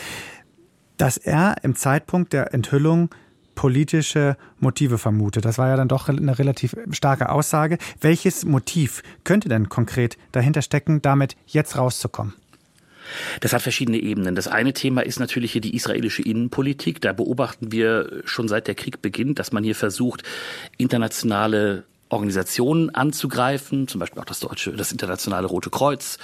Dass 0.98 1.18
er 1.18 1.56
im 1.64 1.76
Zeitpunkt 1.76 2.34
der 2.34 2.54
Enthüllung 2.54 3.10
politische 3.56 4.38
Motive 4.60 4.98
vermutet. 4.98 5.46
Das 5.46 5.58
war 5.58 5.68
ja 5.68 5.76
dann 5.76 5.88
doch 5.88 6.10
eine 6.10 6.40
relativ 6.40 6.76
starke 6.92 7.30
Aussage. 7.30 7.78
Welches 8.00 8.46
Motiv 8.46 9.04
könnte 9.24 9.50
denn 9.50 9.70
konkret 9.70 10.18
dahinter 10.32 10.62
stecken, 10.62 11.02
damit 11.02 11.36
jetzt 11.46 11.78
rauszukommen? 11.78 12.34
Das 13.40 13.54
hat 13.54 13.62
verschiedene 13.62 13.98
Ebenen. 13.98 14.36
Das 14.36 14.48
eine 14.48 14.74
Thema 14.74 15.02
ist 15.02 15.20
natürlich 15.20 15.52
hier 15.52 15.62
die 15.62 15.76
israelische 15.76 16.22
Innenpolitik. 16.22 17.02
Da 17.02 17.14
beobachten 17.14 17.72
wir 17.72 18.22
schon 18.26 18.48
seit 18.48 18.68
der 18.68 18.76
Krieg 18.76 19.02
beginnt, 19.02 19.40
dass 19.40 19.52
man 19.52 19.64
hier 19.64 19.76
versucht, 19.76 20.24
internationale 20.78 21.84
Organisationen 22.12 22.90
anzugreifen, 22.94 23.88
zum 23.88 24.00
Beispiel 24.00 24.22
auch 24.22 24.26
das 24.26 24.40
deutsche, 24.40 24.74
das 24.74 24.92
internationale 24.92 25.48
Rote 25.48 25.70
Kreuz 25.70 26.18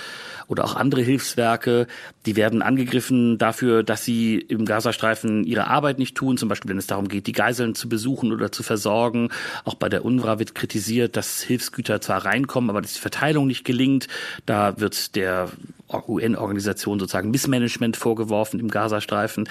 oder 0.47 0.65
auch 0.65 0.75
andere 0.75 1.01
Hilfswerke. 1.01 1.87
Die 2.25 2.35
werden 2.35 2.61
angegriffen 2.61 3.37
dafür, 3.37 3.83
dass 3.83 4.03
sie 4.03 4.35
im 4.35 4.65
Gazastreifen 4.65 5.43
ihre 5.45 5.67
Arbeit 5.67 5.99
nicht 5.99 6.15
tun, 6.15 6.37
zum 6.37 6.49
Beispiel 6.49 6.69
wenn 6.69 6.77
es 6.77 6.87
darum 6.87 7.07
geht, 7.07 7.27
die 7.27 7.31
Geiseln 7.31 7.75
zu 7.75 7.89
besuchen 7.89 8.31
oder 8.31 8.51
zu 8.51 8.63
versorgen. 8.63 9.29
Auch 9.63 9.75
bei 9.75 9.89
der 9.89 10.03
UNRWA 10.03 10.39
wird 10.39 10.55
kritisiert, 10.55 11.15
dass 11.15 11.41
Hilfsgüter 11.41 12.01
zwar 12.01 12.25
reinkommen, 12.25 12.69
aber 12.69 12.81
dass 12.81 12.93
die 12.93 12.99
Verteilung 12.99 13.47
nicht 13.47 13.63
gelingt. 13.63 14.07
Da 14.45 14.79
wird 14.79 15.15
der 15.15 15.49
UN-Organisation 15.89 16.99
sozusagen 16.99 17.31
Missmanagement 17.31 17.95
vorgeworfen 17.95 18.59
im 18.59 18.69
Gazastreifen. 18.69 19.47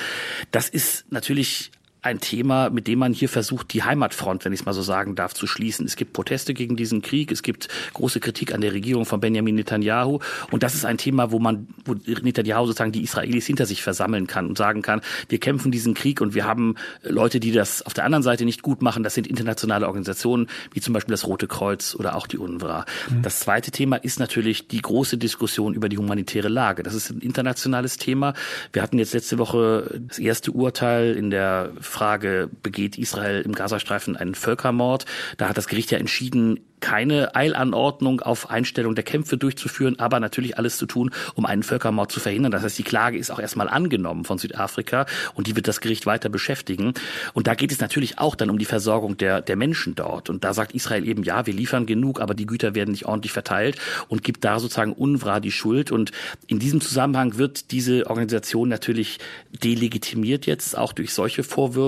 Das 0.51 0.69
ist 0.69 1.11
natürlich 1.11 1.71
ein 2.07 2.21
Thema, 2.21 2.71
mit 2.71 2.87
dem 2.87 3.01
man 3.01 3.13
hier 3.13 3.29
versucht, 3.29 3.73
die 3.73 3.83
Heimatfront, 3.83 4.45
wenn 4.45 4.53
ich 4.53 4.61
es 4.61 4.67
mal 4.67 4.73
so 4.73 4.83
sagen 4.83 5.15
darf, 5.15 5.35
zu 5.35 5.47
schließen. 5.47 5.85
Es 5.87 5.97
gibt 5.97 6.13
Proteste 6.13 6.55
gegen 6.55 6.77
diesen 6.77 7.03
Krieg, 7.03 7.33
es 7.33 7.43
gibt 7.43 7.69
große 7.95 8.21
Kritik 8.21 8.55
an 8.55 8.61
der 8.61 8.73
Regierung 8.73 9.05
von 9.05 9.21
Benjamin 9.21 9.57
Netanyahu 9.57 10.21
und 10.51 10.63
das 10.63 10.75
ist 10.75 10.85
ein 10.85 10.99
Thema, 10.99 11.33
wo 11.33 11.39
man, 11.39 11.67
wo 11.85 11.95
Netanyahu 11.95 12.67
sozusagen 12.67 12.93
die 12.93 13.03
Israelis 13.03 13.47
hinter 13.47 13.67
sich 13.67 13.83
versammeln 13.83 14.27
kann 14.27 14.47
und 14.47 14.57
sagen 14.57 14.83
kann, 14.83 15.01
wir 15.29 15.39
kämpfen 15.39 15.73
diesen 15.73 15.95
Krieg 15.95 16.21
und 16.21 16.35
wir 16.35 16.47
haben 16.47 16.77
Leute, 17.03 17.41
die 17.41 17.53
das 17.53 17.83
auf 17.83 17.95
der 17.95 18.05
anderen 18.05 18.23
Seite 18.23 18.45
nicht 18.45 18.63
gut 18.63 18.83
machen. 18.83 19.03
Das 19.03 19.15
sind 19.15 19.27
internationale 19.27 19.87
Organisationen, 19.87 20.47
wie 20.73 20.81
zum 20.81 20.95
Beispiel 20.95 21.13
das 21.13 21.27
Rote 21.27 21.49
Kreuz 21.49 21.95
oder 21.95 22.15
auch 22.15 22.27
die 22.27 22.39
UNRWA. 22.39 22.85
Mhm. 23.11 23.23
Das 23.23 23.41
zweite 23.41 23.71
Thema 23.71 23.97
ist 23.97 24.21
natürlich 24.21 24.69
die 24.69 24.81
große 24.81 25.19
Diskussion 25.19 25.75
über 25.75 25.89
die 25.89 25.99
humanitäre 25.99 26.49
Lage. 26.49 26.83
Das 26.83 26.95
ist 26.95 27.11
ein 27.11 27.19
internationales 27.19 27.97
Thema. 27.97 28.35
Wir 28.73 28.83
hatten 28.83 28.99
jetzt 28.99 29.13
letzte 29.13 29.39
Woche 29.39 30.01
das 30.07 30.19
erste 30.19 30.53
Urteil 30.53 31.15
in 31.15 31.31
der 31.31 31.73
Frage, 31.97 32.51
begeht 32.63 32.99
Israel 32.99 33.41
im 33.41 33.53
Gazastreifen 33.53 34.17
einen 34.17 34.35
Völkermord? 34.35 35.07
Da 35.39 35.49
hat 35.49 35.57
das 35.57 35.67
Gericht 35.67 35.91
ja 35.91 35.97
entschieden, 35.97 36.61
keine 36.81 37.35
Eilanordnung 37.35 38.21
auf 38.21 38.51
Einstellung 38.51 38.95
der 38.95 39.05
Kämpfe 39.05 39.39
durchzuführen, 39.39 39.99
aber 39.99 40.21
natürlich 40.21 40.59
alles 40.59 40.77
zu 40.77 40.87
tun, 40.87 41.11
um 41.35 41.47
einen 41.47 41.63
Völkermord 41.63 42.13
zu 42.13 42.21
verhindern. 42.21 42.53
Das 42.53 42.63
heißt, 42.63 42.79
die 42.79 42.83
Klage 42.83 43.17
ist 43.17 43.31
auch 43.31 43.39
erstmal 43.39 43.69
angenommen 43.69 44.25
von 44.25 44.39
Südafrika 44.39 45.07
und 45.35 45.47
die 45.47 45.57
wird 45.57 45.69
das 45.69 45.81
Gericht 45.81 46.05
weiter 46.05 46.29
beschäftigen. 46.29 46.93
Und 47.33 47.47
da 47.47 47.55
geht 47.55 47.73
es 47.73 47.81
natürlich 47.81 48.19
auch 48.19 48.35
dann 48.35 48.51
um 48.51 48.59
die 48.59 48.67
Versorgung 48.67 49.17
der, 49.17 49.41
der 49.41 49.57
Menschen 49.57 49.95
dort. 49.95 50.29
Und 50.29 50.45
da 50.45 50.53
sagt 50.53 50.75
Israel 50.75 51.09
eben, 51.09 51.23
ja, 51.23 51.47
wir 51.47 51.55
liefern 51.55 51.87
genug, 51.87 52.21
aber 52.21 52.35
die 52.35 52.47
Güter 52.47 52.75
werden 52.75 52.91
nicht 52.91 53.07
ordentlich 53.07 53.33
verteilt 53.33 53.79
und 54.09 54.23
gibt 54.23 54.45
da 54.45 54.61
sozusagen 54.61 54.93
UNRWA 54.93 55.41
die 55.41 55.53
Schuld. 55.53 55.91
Und 55.91 56.13
in 56.47 56.59
diesem 56.59 56.83
Zusammenhang 56.83 57.39
wird 57.39 57.71
diese 57.71 58.07
Organisation 58.07 58.69
natürlich 58.69 59.19
delegitimiert 59.65 60.47
jetzt, 60.47 60.77
auch 60.77 60.93
durch 60.93 61.15
solche 61.15 61.43
Vorwürfe. 61.43 61.86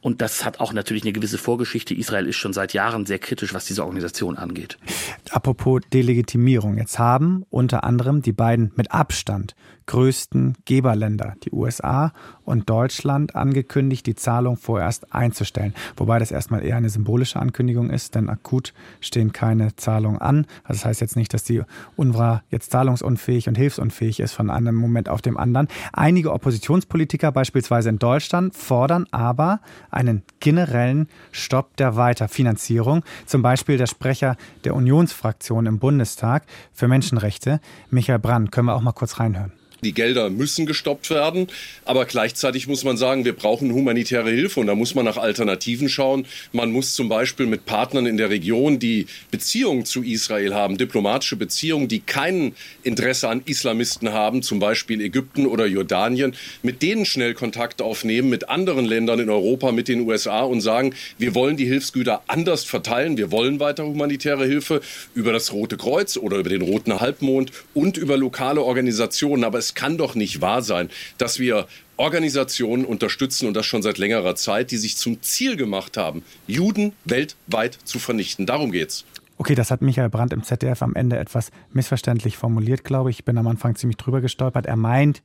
Und 0.00 0.20
das 0.20 0.44
hat 0.44 0.60
auch 0.60 0.72
natürlich 0.72 1.02
eine 1.02 1.12
gewisse 1.12 1.38
Vorgeschichte. 1.38 1.94
Israel 1.94 2.26
ist 2.26 2.36
schon 2.36 2.52
seit 2.52 2.72
Jahren 2.72 3.06
sehr 3.06 3.18
kritisch, 3.18 3.52
was 3.54 3.66
diese 3.66 3.84
Organisation 3.84 4.06
Organisation 4.06 4.36
angeht. 4.36 4.78
Apropos 5.30 5.80
Delegitimierung. 5.92 6.78
Jetzt 6.78 6.98
haben 6.98 7.44
unter 7.50 7.84
anderem 7.84 8.22
die 8.22 8.32
beiden 8.32 8.72
mit 8.76 8.92
Abstand 8.92 9.54
größten 9.86 10.54
Geberländer, 10.64 11.34
die 11.44 11.52
USA 11.52 12.12
und 12.44 12.68
Deutschland, 12.68 13.34
angekündigt, 13.34 14.06
die 14.06 14.14
Zahlung 14.14 14.56
vorerst 14.56 15.12
einzustellen. 15.14 15.74
Wobei 15.96 16.18
das 16.18 16.30
erstmal 16.30 16.64
eher 16.64 16.76
eine 16.76 16.90
symbolische 16.90 17.40
Ankündigung 17.40 17.90
ist, 17.90 18.14
denn 18.14 18.28
akut 18.28 18.72
stehen 19.00 19.32
keine 19.32 19.74
Zahlungen 19.76 20.20
an. 20.20 20.46
Also 20.64 20.78
das 20.78 20.84
heißt 20.84 21.00
jetzt 21.00 21.16
nicht, 21.16 21.32
dass 21.34 21.44
die 21.44 21.62
UNRWA 21.96 22.42
jetzt 22.50 22.70
zahlungsunfähig 22.70 23.48
und 23.48 23.56
hilfsunfähig 23.56 24.20
ist 24.20 24.32
von 24.32 24.50
einem 24.50 24.74
Moment 24.74 25.08
auf 25.08 25.22
dem 25.22 25.36
anderen. 25.36 25.68
Einige 25.92 26.32
Oppositionspolitiker, 26.32 27.32
beispielsweise 27.32 27.88
in 27.88 27.98
Deutschland, 27.98 28.54
fordern 28.54 29.06
aber 29.10 29.60
einen 29.90 30.22
generellen 30.40 31.08
Stopp 31.32 31.76
der 31.76 31.96
Weiterfinanzierung. 31.96 33.04
Zum 33.26 33.42
Beispiel 33.42 33.78
der 33.78 33.86
Sprecher 33.86 34.36
der 34.64 34.74
Unionsfraktion 34.74 35.66
im 35.66 35.78
Bundestag 35.78 36.44
für 36.72 36.88
Menschenrechte, 36.88 37.60
Michael 37.90 38.18
Brandt. 38.18 38.52
Können 38.52 38.66
wir 38.66 38.74
auch 38.74 38.82
mal 38.82 38.92
kurz 38.92 39.18
reinhören. 39.18 39.52
Die 39.86 39.94
Gelder 39.94 40.30
müssen 40.30 40.66
gestoppt 40.66 41.10
werden, 41.10 41.46
aber 41.84 42.06
gleichzeitig 42.06 42.66
muss 42.66 42.82
man 42.82 42.96
sagen, 42.96 43.24
wir 43.24 43.34
brauchen 43.34 43.72
humanitäre 43.72 44.30
Hilfe 44.30 44.58
und 44.58 44.66
da 44.66 44.74
muss 44.74 44.96
man 44.96 45.04
nach 45.04 45.16
Alternativen 45.16 45.88
schauen. 45.88 46.26
Man 46.50 46.72
muss 46.72 46.94
zum 46.94 47.08
Beispiel 47.08 47.46
mit 47.46 47.66
Partnern 47.66 48.04
in 48.04 48.16
der 48.16 48.28
Region, 48.28 48.80
die 48.80 49.06
Beziehungen 49.30 49.84
zu 49.84 50.02
Israel 50.02 50.54
haben, 50.54 50.76
diplomatische 50.76 51.36
Beziehungen, 51.36 51.86
die 51.86 52.00
kein 52.00 52.56
Interesse 52.82 53.28
an 53.28 53.42
Islamisten 53.44 54.12
haben, 54.12 54.42
zum 54.42 54.58
Beispiel 54.58 55.00
Ägypten 55.00 55.46
oder 55.46 55.66
Jordanien, 55.66 56.34
mit 56.64 56.82
denen 56.82 57.06
schnell 57.06 57.34
Kontakt 57.34 57.80
aufnehmen, 57.80 58.28
mit 58.28 58.48
anderen 58.48 58.86
Ländern 58.86 59.20
in 59.20 59.30
Europa, 59.30 59.70
mit 59.70 59.86
den 59.86 60.00
USA 60.00 60.40
und 60.40 60.62
sagen, 60.62 60.96
wir 61.16 61.36
wollen 61.36 61.56
die 61.56 61.66
Hilfsgüter 61.66 62.22
anders 62.26 62.64
verteilen, 62.64 63.16
wir 63.18 63.30
wollen 63.30 63.60
weiter 63.60 63.86
humanitäre 63.86 64.46
Hilfe 64.46 64.80
über 65.14 65.32
das 65.32 65.52
Rote 65.52 65.76
Kreuz 65.76 66.16
oder 66.16 66.38
über 66.38 66.50
den 66.50 66.62
Roten 66.62 66.98
Halbmond 66.98 67.52
und 67.72 67.96
über 67.96 68.16
lokale 68.16 68.62
Organisationen. 68.62 69.44
Aber 69.44 69.58
es 69.58 69.75
kann 69.76 69.96
doch 69.96 70.16
nicht 70.16 70.40
wahr 70.40 70.62
sein, 70.62 70.90
dass 71.18 71.38
wir 71.38 71.68
Organisationen 71.96 72.84
unterstützen 72.84 73.46
und 73.46 73.54
das 73.54 73.64
schon 73.64 73.82
seit 73.82 73.98
längerer 73.98 74.34
Zeit, 74.34 74.72
die 74.72 74.76
sich 74.76 74.96
zum 74.96 75.22
Ziel 75.22 75.56
gemacht 75.56 75.96
haben, 75.96 76.24
Juden 76.48 76.92
weltweit 77.04 77.78
zu 77.84 78.00
vernichten. 78.00 78.44
Darum 78.46 78.72
geht's. 78.72 79.04
Okay, 79.38 79.54
das 79.54 79.70
hat 79.70 79.82
Michael 79.82 80.08
Brandt 80.08 80.32
im 80.32 80.42
ZDF 80.42 80.82
am 80.82 80.94
Ende 80.94 81.18
etwas 81.18 81.50
missverständlich 81.72 82.36
formuliert, 82.36 82.84
glaube 82.84 83.10
ich. 83.10 83.20
Ich 83.20 83.24
bin 83.24 83.38
am 83.38 83.46
Anfang 83.46 83.76
ziemlich 83.76 83.98
drüber 83.98 84.20
gestolpert. 84.20 84.66
Er 84.66 84.76
meint 84.76 85.22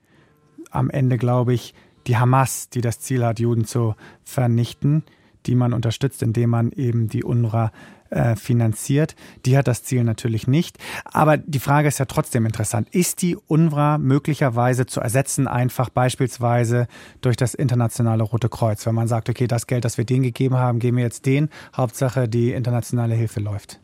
am 0.69 0.89
Ende, 0.89 1.17
glaube 1.17 1.53
ich, 1.53 1.73
die 2.07 2.17
Hamas, 2.17 2.69
die 2.69 2.81
das 2.81 2.99
Ziel 2.99 3.23
hat, 3.23 3.39
Juden 3.39 3.65
zu 3.65 3.95
vernichten, 4.23 5.03
die 5.45 5.55
man 5.55 5.73
unterstützt, 5.73 6.21
indem 6.23 6.49
man 6.49 6.71
eben 6.71 7.07
die 7.07 7.23
UNRWA 7.23 7.71
äh, 8.11 8.35
finanziert. 8.35 9.15
Die 9.45 9.57
hat 9.57 9.67
das 9.67 9.83
Ziel 9.83 10.03
natürlich 10.03 10.47
nicht. 10.47 10.77
Aber 11.05 11.37
die 11.37 11.59
Frage 11.59 11.87
ist 11.87 11.97
ja 11.97 12.05
trotzdem 12.05 12.45
interessant. 12.45 12.87
Ist 12.91 13.21
die 13.21 13.35
UNRWA 13.35 13.97
möglicherweise 13.97 14.85
zu 14.85 14.99
ersetzen, 14.99 15.47
einfach 15.47 15.89
beispielsweise 15.89 16.87
durch 17.21 17.37
das 17.37 17.53
internationale 17.53 18.23
Rote 18.23 18.49
Kreuz? 18.49 18.85
Wenn 18.85 18.95
man 18.95 19.07
sagt, 19.07 19.29
okay, 19.29 19.47
das 19.47 19.67
Geld, 19.67 19.85
das 19.85 19.97
wir 19.97 20.05
denen 20.05 20.23
gegeben 20.23 20.57
haben, 20.57 20.79
geben 20.79 20.97
wir 20.97 21.03
jetzt 21.03 21.25
denen. 21.25 21.49
Hauptsache, 21.75 22.27
die 22.27 22.51
internationale 22.51 23.15
Hilfe 23.15 23.39
läuft. 23.39 23.79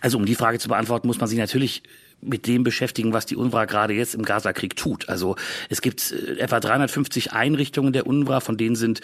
Also 0.00 0.18
um 0.18 0.26
die 0.26 0.34
Frage 0.34 0.58
zu 0.58 0.68
beantworten, 0.68 1.06
muss 1.06 1.18
man 1.18 1.28
sich 1.28 1.38
natürlich 1.38 1.82
mit 2.24 2.46
dem 2.46 2.64
beschäftigen, 2.64 3.12
was 3.12 3.26
die 3.26 3.36
UNRWA 3.36 3.64
gerade 3.66 3.94
jetzt 3.94 4.14
im 4.14 4.22
Gazakrieg 4.22 4.76
tut. 4.76 5.08
Also 5.08 5.36
es 5.68 5.80
gibt 5.80 6.12
äh, 6.12 6.38
etwa 6.38 6.60
350 6.60 7.32
Einrichtungen 7.32 7.92
der 7.92 8.06
UNRWA, 8.06 8.40
von 8.40 8.56
denen 8.56 8.76
sind 8.76 9.00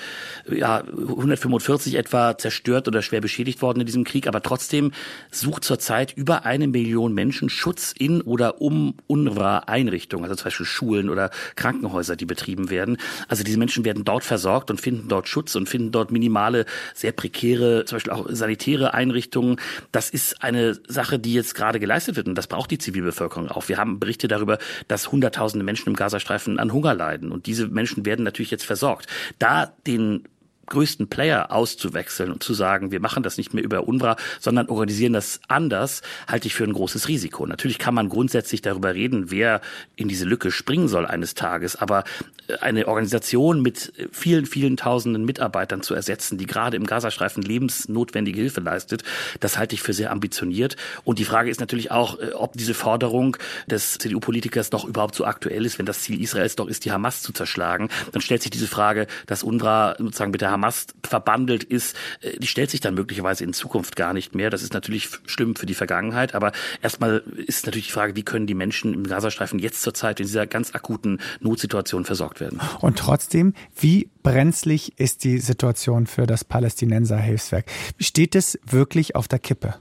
ja 0.51 0.79
145 0.79 1.95
etwa 1.95 2.37
zerstört 2.37 2.89
oder 2.89 3.03
schwer 3.03 3.21
beschädigt 3.21 3.63
worden 3.63 3.81
in 3.81 3.87
diesem 3.87 4.05
Krieg. 4.05 4.27
Aber 4.27 4.43
trotzdem 4.43 4.93
sucht 5.31 5.65
zurzeit 5.65 6.17
über 6.17 6.45
eine 6.45 6.67
Million 6.67 7.15
Menschen 7.15 7.49
Schutz 7.49 7.95
in 7.97 8.21
oder 8.23 8.61
um 8.61 8.95
UNRWA-Einrichtungen, 9.07 10.25
also 10.25 10.37
zum 10.37 10.45
Beispiel 10.45 10.67
Schulen 10.67 11.09
oder 11.11 11.31
Krankenhäuser, 11.57 12.17
die 12.17 12.27
betrieben 12.27 12.71
werden. 12.71 12.97
Also 13.29 13.45
diese 13.45 13.59
Menschen 13.59 13.85
werden 13.85 14.05
dort 14.05 14.25
versorgt 14.25 14.71
und 14.71 14.81
finden 14.81 15.09
dort 15.09 15.29
Schutz 15.29 15.55
und 15.55 15.69
finden 15.69 15.93
dort 15.93 16.11
minimale, 16.11 16.65
sehr 16.95 17.13
prekäre, 17.13 17.85
zum 17.85 17.97
Beispiel 17.97 18.13
auch 18.13 18.27
sanitäre 18.31 18.95
Einrichtungen. 18.95 19.57
Das 19.93 20.11
ist 20.11 20.43
eine 20.43 20.79
Sache, 20.89 21.19
die 21.19 21.35
jetzt 21.35 21.55
gerade 21.55 21.81
geleistet 21.81 22.17
wird 22.17 22.29
und 22.29 22.35
das 22.35 22.47
braucht 22.47 22.71
die 22.71 22.79
Zivilbevölkerung. 22.79 23.10
Zivilbevölkerung 23.11 23.49
auf. 23.49 23.69
Wir 23.69 23.79
haben 23.79 24.01
Berichte 24.01 24.29
darüber, 24.29 24.59
dass 24.89 25.13
Hunderttausende 25.13 25.65
Menschen 25.65 25.89
im 25.89 25.97
Gazastreifen 25.97 26.59
an 26.59 26.73
Hunger 26.73 26.95
leiden. 26.95 27.33
Und 27.33 27.47
diese 27.47 27.69
Menschen 27.69 28.07
werden 28.07 28.25
natürlich 28.25 28.51
jetzt 28.51 28.65
versorgt. 28.65 29.07
Da 29.39 29.73
den 29.87 30.25
größten 30.71 31.09
Player 31.09 31.53
auszuwechseln 31.53 32.33
und 32.33 32.43
zu 32.43 32.55
sagen, 32.55 32.91
wir 32.91 33.01
machen 33.01 33.23
das 33.23 33.37
nicht 33.37 33.53
mehr 33.53 33.63
über 33.63 33.87
UNRWA, 33.87 34.17
sondern 34.41 34.69
organisieren 34.69 35.13
das 35.13 35.41
anders, 35.49 36.01
halte 36.27 36.47
ich 36.47 36.55
für 36.55 36.65
ein 36.65 36.73
großes 36.73 37.09
Risiko. 37.09 37.47
Natürlich 37.47 37.79
kann 37.79 37.95
man 37.95 38.09
grundsätzlich 38.09 38.63
darüber 38.63 38.95
reden, 38.95 39.31
wer 39.31 39.61
in 39.97 40.09
diese 40.09 40.25
Lücke 40.25 40.51
springen 40.51 40.89
soll 40.89 41.07
eines 41.07 41.35
Tages, 41.35 41.77
aber 41.77 42.05
äh, 42.49 42.57
eine 42.61 42.89
Organisation 42.89 43.61
mit 43.61 43.93
vielen, 44.13 44.47
vielen 44.47 44.77
tausenden 44.77 45.25
Mitarbeitern 45.25 45.83
zu 45.83 45.95
ersetzen, 45.95 46.39
die 46.39 46.47
gerade 46.47 46.77
im 46.77 46.87
Gazastreifen 46.87 47.43
lebensnotwendige 47.43 48.41
Hilfe 48.41 48.61
leistet, 48.61 49.03
das 49.41 49.59
halte 49.59 49.75
ich 49.75 49.83
für 49.83 49.93
sehr 49.93 50.11
ambitioniert. 50.11 50.77
Und 51.05 51.19
die 51.19 51.25
Frage 51.25 51.51
ist 51.51 51.61
natürlich 51.61 51.91
auch, 51.91 52.19
äh, 52.19 52.33
ob 52.33 52.55
diese 52.55 52.75
Forderung 52.75 53.37
des 53.67 53.99
CDU-Politikers 53.99 54.71
noch 54.71 54.85
überhaupt 54.85 55.15
so 55.15 55.25
aktuell 55.25 55.67
ist, 55.67 55.79
wenn 55.79 55.87
das 55.87 56.03
Ziel 56.03 56.21
Israels 56.21 56.57
doch 56.57 56.69
ist, 56.69 56.85
die 56.85 56.93
Hamas 56.93 57.23
zu 57.23 57.33
zerschlagen. 57.33 57.89
Dann 58.13 58.23
stellt 58.23 58.43
sich 58.43 58.51
diese 58.51 58.69
Frage, 58.69 59.07
dass 59.27 59.43
UNRWA 59.43 59.97
sozusagen 59.99 60.31
mit 60.31 60.41
der 60.41 60.51
Hamas 60.51 60.60
Hamas 60.61 60.87
verbandelt 61.03 61.65
ist, 61.65 61.97
äh, 62.21 62.39
die 62.39 62.47
stellt 62.47 62.71
sich 62.71 62.81
dann 62.81 62.95
möglicherweise 62.95 63.45
in 63.45 63.53
Zukunft 63.53 63.97
gar 63.97 64.13
nicht 64.13 64.35
mehr. 64.35 64.51
Das 64.51 64.63
ist 64.63 64.75
natürlich 64.75 65.09
schlimm 65.27 65.57
für 65.57 65.67
die 65.67 65.75
Vergangenheit, 65.75 66.35
aber 66.35 66.53
erstmal 66.83 67.23
ist 67.47 67.67
natürlich 67.67 67.87
die 67.87 67.93
Frage, 67.93 68.15
wie 68.15 68.23
können 68.23 68.47
die 68.47 68.55
Menschen 68.55 68.93
im 68.95 69.07
Gazastreifen 69.07 69.59
jetzt 69.59 69.83
zurzeit 69.83 70.21
in 70.21 70.27
dieser 70.27 70.47
ganz 70.47 70.75
akuten 70.75 71.19
Notsituation 71.41 72.05
versorgt 72.05 72.41
werden. 72.41 72.61
Und 72.81 72.99
trotzdem, 72.99 73.55
wie 73.79 74.11
brenzlig 74.23 74.99
ist 74.99 75.25
die 75.25 75.39
Situation 75.39 76.07
für 76.07 76.27
das 76.27 76.45
Palästinenser-Hilfswerk? 76.45 77.67
Steht 77.99 78.35
es 78.35 78.59
wirklich 78.67 79.17
auf 79.17 79.29
der 79.29 79.39
Kippe? 79.39 79.77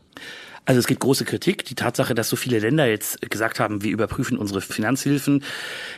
Also 0.66 0.80
es 0.80 0.88
gibt 0.88 1.00
große 1.00 1.26
Kritik. 1.26 1.66
Die 1.66 1.76
Tatsache, 1.76 2.14
dass 2.14 2.30
so 2.30 2.36
viele 2.36 2.60
Länder 2.60 2.88
jetzt 2.88 3.22
gesagt 3.30 3.60
haben, 3.60 3.82
wir 3.82 3.92
überprüfen 3.92 4.38
unsere 4.38 4.62
Finanzhilfen, 4.62 5.44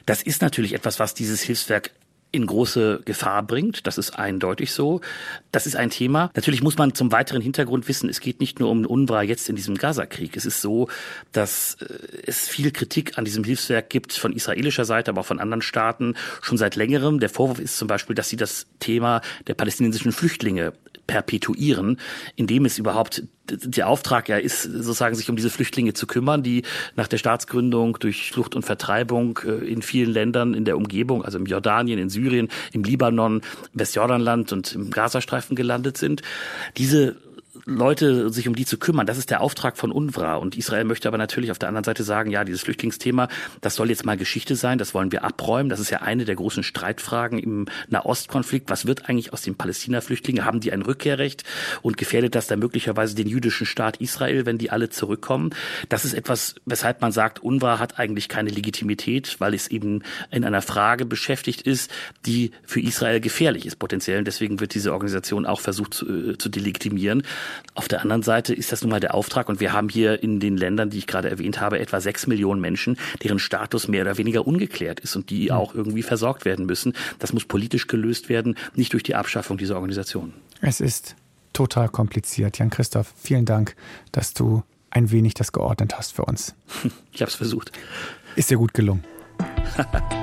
das 0.06 0.24
ist 0.24 0.42
natürlich 0.42 0.74
etwas, 0.74 0.98
was 0.98 1.14
dieses 1.14 1.42
Hilfswerk 1.42 1.92
in 2.32 2.46
große 2.46 3.02
Gefahr 3.06 3.44
bringt. 3.44 3.86
Das 3.88 3.98
ist 3.98 4.12
eindeutig 4.12 4.72
so. 4.72 5.02
Das 5.52 5.68
ist 5.68 5.76
ein 5.76 5.90
Thema. 5.90 6.32
Natürlich 6.36 6.64
muss 6.64 6.78
man 6.78 6.96
zum 6.96 7.12
weiteren 7.12 7.42
Hintergrund 7.42 7.88
wissen, 7.88 8.10
es 8.10 8.20
geht 8.20 8.40
nicht 8.40 8.60
nur 8.60 8.70
um 8.70 8.86
UNRWA 8.86 9.22
jetzt 9.22 9.50
in 9.50 9.56
diesem 9.56 9.76
Gaza-Krieg. 9.76 10.38
Es 10.38 10.46
ist 10.46 10.62
so, 10.62 10.88
dass 11.32 11.76
äh, 11.82 11.88
es 12.26 12.48
viel 12.48 12.72
Kritik 12.72 13.18
an 13.18 13.26
diesem 13.26 13.44
Hilfswerk 13.44 13.90
gibt 13.90 14.14
von 14.14 14.34
israelischer 14.34 14.86
Seite, 14.86 15.12
aber 15.12 15.22
auch 15.22 15.26
von 15.26 15.40
anderen 15.40 15.62
Staaten 15.62 16.16
schon 16.42 16.58
seit 16.58 16.76
längerem. 16.76 17.20
Der 17.20 17.30
Vorwurf 17.30 17.60
ist 17.60 17.78
zum 17.78 17.88
Beispiel, 17.88 18.16
dass 18.16 18.30
sie 18.30 18.38
das 18.38 18.68
Thema 18.80 19.22
der 19.48 19.54
palästinensischen 19.54 20.12
Flüchtlinge 20.12 20.74
perpetuieren, 21.12 21.98
indem 22.38 22.64
es 22.64 22.80
überhaupt 22.80 23.24
der 23.50 23.90
Auftrag 23.90 24.30
ja 24.30 24.38
ist, 24.38 24.64
sozusagen 24.64 25.14
sich 25.14 25.30
um 25.30 25.36
diese 25.36 25.50
Flüchtlinge 25.50 25.94
zu 25.94 26.08
kümmern, 26.08 26.42
die 26.42 26.64
nach 26.96 27.10
der 27.10 27.18
Staatsgründung 27.18 27.98
durch 28.00 28.32
Flucht 28.32 28.56
und 28.56 28.64
Vertreibung 28.64 29.38
äh, 29.44 29.66
in 29.70 29.82
vielen 29.82 30.10
Ländern 30.10 30.54
in 30.54 30.64
der 30.64 30.78
Umgebung, 30.78 31.26
also 31.26 31.38
im 31.38 31.46
Jordanien, 31.46 32.00
in 32.00 32.10
Syrien, 32.10 32.48
im 32.72 32.84
Libanon, 32.84 33.42
Westjordanland 33.74 34.54
und 34.54 34.74
im 34.74 34.90
Gazastreifen 34.90 35.58
gelandet 35.58 35.98
sind. 35.98 36.22
Diese 36.78 37.18
Leute 37.66 38.30
sich 38.30 38.48
um 38.48 38.56
die 38.56 38.66
zu 38.66 38.78
kümmern. 38.78 39.06
Das 39.06 39.18
ist 39.18 39.30
der 39.30 39.42
Auftrag 39.42 39.78
von 39.78 39.92
UNRWA. 39.92 40.36
Und 40.36 40.58
Israel 40.58 40.84
möchte 40.84 41.08
aber 41.08 41.18
natürlich 41.18 41.52
auf 41.52 41.60
der 41.60 41.70
anderen 41.70 41.84
Seite 41.84 42.04
sagen, 42.04 42.32
ja, 42.32 42.44
dieses 42.44 42.62
Flüchtlingsthema, 42.62 43.28
das 43.62 43.76
soll 43.76 43.90
jetzt 43.90 44.06
mal 44.06 44.18
Geschichte 44.18 44.56
sein, 44.56 44.78
das 44.78 44.94
wollen 44.94 45.12
wir 45.12 45.24
abräumen. 45.24 45.70
Das 45.70 45.80
ist 45.80 45.90
ja 45.90 46.02
eine 46.02 46.26
der 46.26 46.36
großen 46.36 46.64
Streitfragen 46.64 47.40
im 47.40 47.68
Nahostkonflikt. 47.90 48.70
Was 48.70 48.86
wird 48.86 49.10
eigentlich 49.10 49.34
aus 49.34 49.42
den 49.42 49.56
Palästina-Flüchtlingen? 49.56 50.46
Haben 50.46 50.60
die 50.60 50.72
ein 50.72 50.82
Rückkehrrecht? 50.82 51.44
Und 51.82 51.98
gefährdet 51.98 52.36
das 52.36 52.48
dann 52.48 52.60
möglicherweise 52.60 53.16
den 53.16 53.28
jüdischen 53.28 53.66
Staat 53.66 53.98
Israel, 53.98 54.46
wenn 54.46 54.58
die 54.58 54.72
alle 54.72 54.90
zurückkommen? 54.90 55.52
Das 55.90 56.06
ist 56.06 56.14
etwas, 56.14 56.56
weshalb 56.66 57.02
man 57.02 57.12
sagt, 57.12 57.40
UNRWA 57.44 57.80
hat 57.80 58.00
eigentlich 58.00 58.30
keine 58.30 58.50
Legitimität, 58.50 59.36
weil 59.40 59.54
es 59.54 59.68
eben 59.68 60.04
in 60.32 60.46
einer 60.46 60.62
Frage 60.62 61.06
beschäftigt 61.06 61.62
ist, 61.62 61.92
die 62.26 62.52
für 62.64 62.82
Israel 62.82 63.20
gefährlich 63.20 63.66
ist 63.66 63.78
potenziell. 63.78 64.20
Und 64.20 64.26
deswegen 64.26 64.60
wird 64.60 64.74
diese 64.74 64.94
Organisation 64.94 65.46
auch 65.46 65.60
versucht 65.60 65.94
zu, 65.94 66.32
äh, 66.32 66.38
zu 66.38 66.50
delegitimieren. 66.50 67.24
Auf 67.76 67.88
der 67.88 68.02
anderen 68.02 68.24
Seite 68.24 68.54
ist 68.54 68.72
das 68.72 68.82
nun 68.82 68.92
mal 68.92 69.00
der 69.00 69.14
Auftrag 69.14 69.50
und 69.50 69.60
wir 69.60 69.74
haben 69.74 69.90
hier 69.90 70.22
in 70.22 70.40
den 70.40 70.58
Ländern, 70.58 70.90
die 70.90 70.98
ich 70.98 71.08
gerade 71.08 71.30
erwähnt 71.30 71.60
habe, 71.60 71.80
etwa 71.80 72.00
sechs 72.00 72.28
Millionen 72.28 72.62
Menschen, 72.62 72.98
deren 73.24 73.40
Status 73.40 73.88
mehr 73.88 74.02
oder 74.04 74.18
weniger 74.18 74.46
ungeklärt 74.46 75.00
ist 75.00 75.16
und 75.16 75.30
die 75.30 75.50
hm. 75.50 75.56
auch 75.56 75.76
irgendwie 75.76 76.04
versorgt 76.04 76.46
werden 76.46 76.66
müssen. 76.66 76.94
Das 77.20 77.34
muss 77.34 77.46
politisch 77.46 77.88
gelöst 77.88 78.30
werden, 78.30 78.56
nicht 78.76 78.94
durch 78.94 79.04
die 79.04 79.16
Abschaffung 79.16 79.58
dieser 79.58 79.76
Organisation. 79.76 80.34
Es 80.62 80.82
ist 80.82 81.16
total 81.54 81.90
kompliziert. 81.90 82.58
Jan 82.58 82.70
Christoph, 82.70 83.14
vielen 83.18 83.46
Dank, 83.46 83.76
dass 84.12 84.34
du 84.34 84.64
ein 84.90 85.12
wenig 85.12 85.34
das 85.34 85.52
geordnet 85.52 85.98
hast 85.98 86.14
für 86.14 86.26
uns. 86.26 86.56
Ich 87.14 87.22
habe 87.22 87.30
es 87.30 87.36
versucht. 87.36 87.72
Ist 88.36 88.50
dir 88.50 88.58
gut 88.58 88.74
gelungen. 88.74 89.04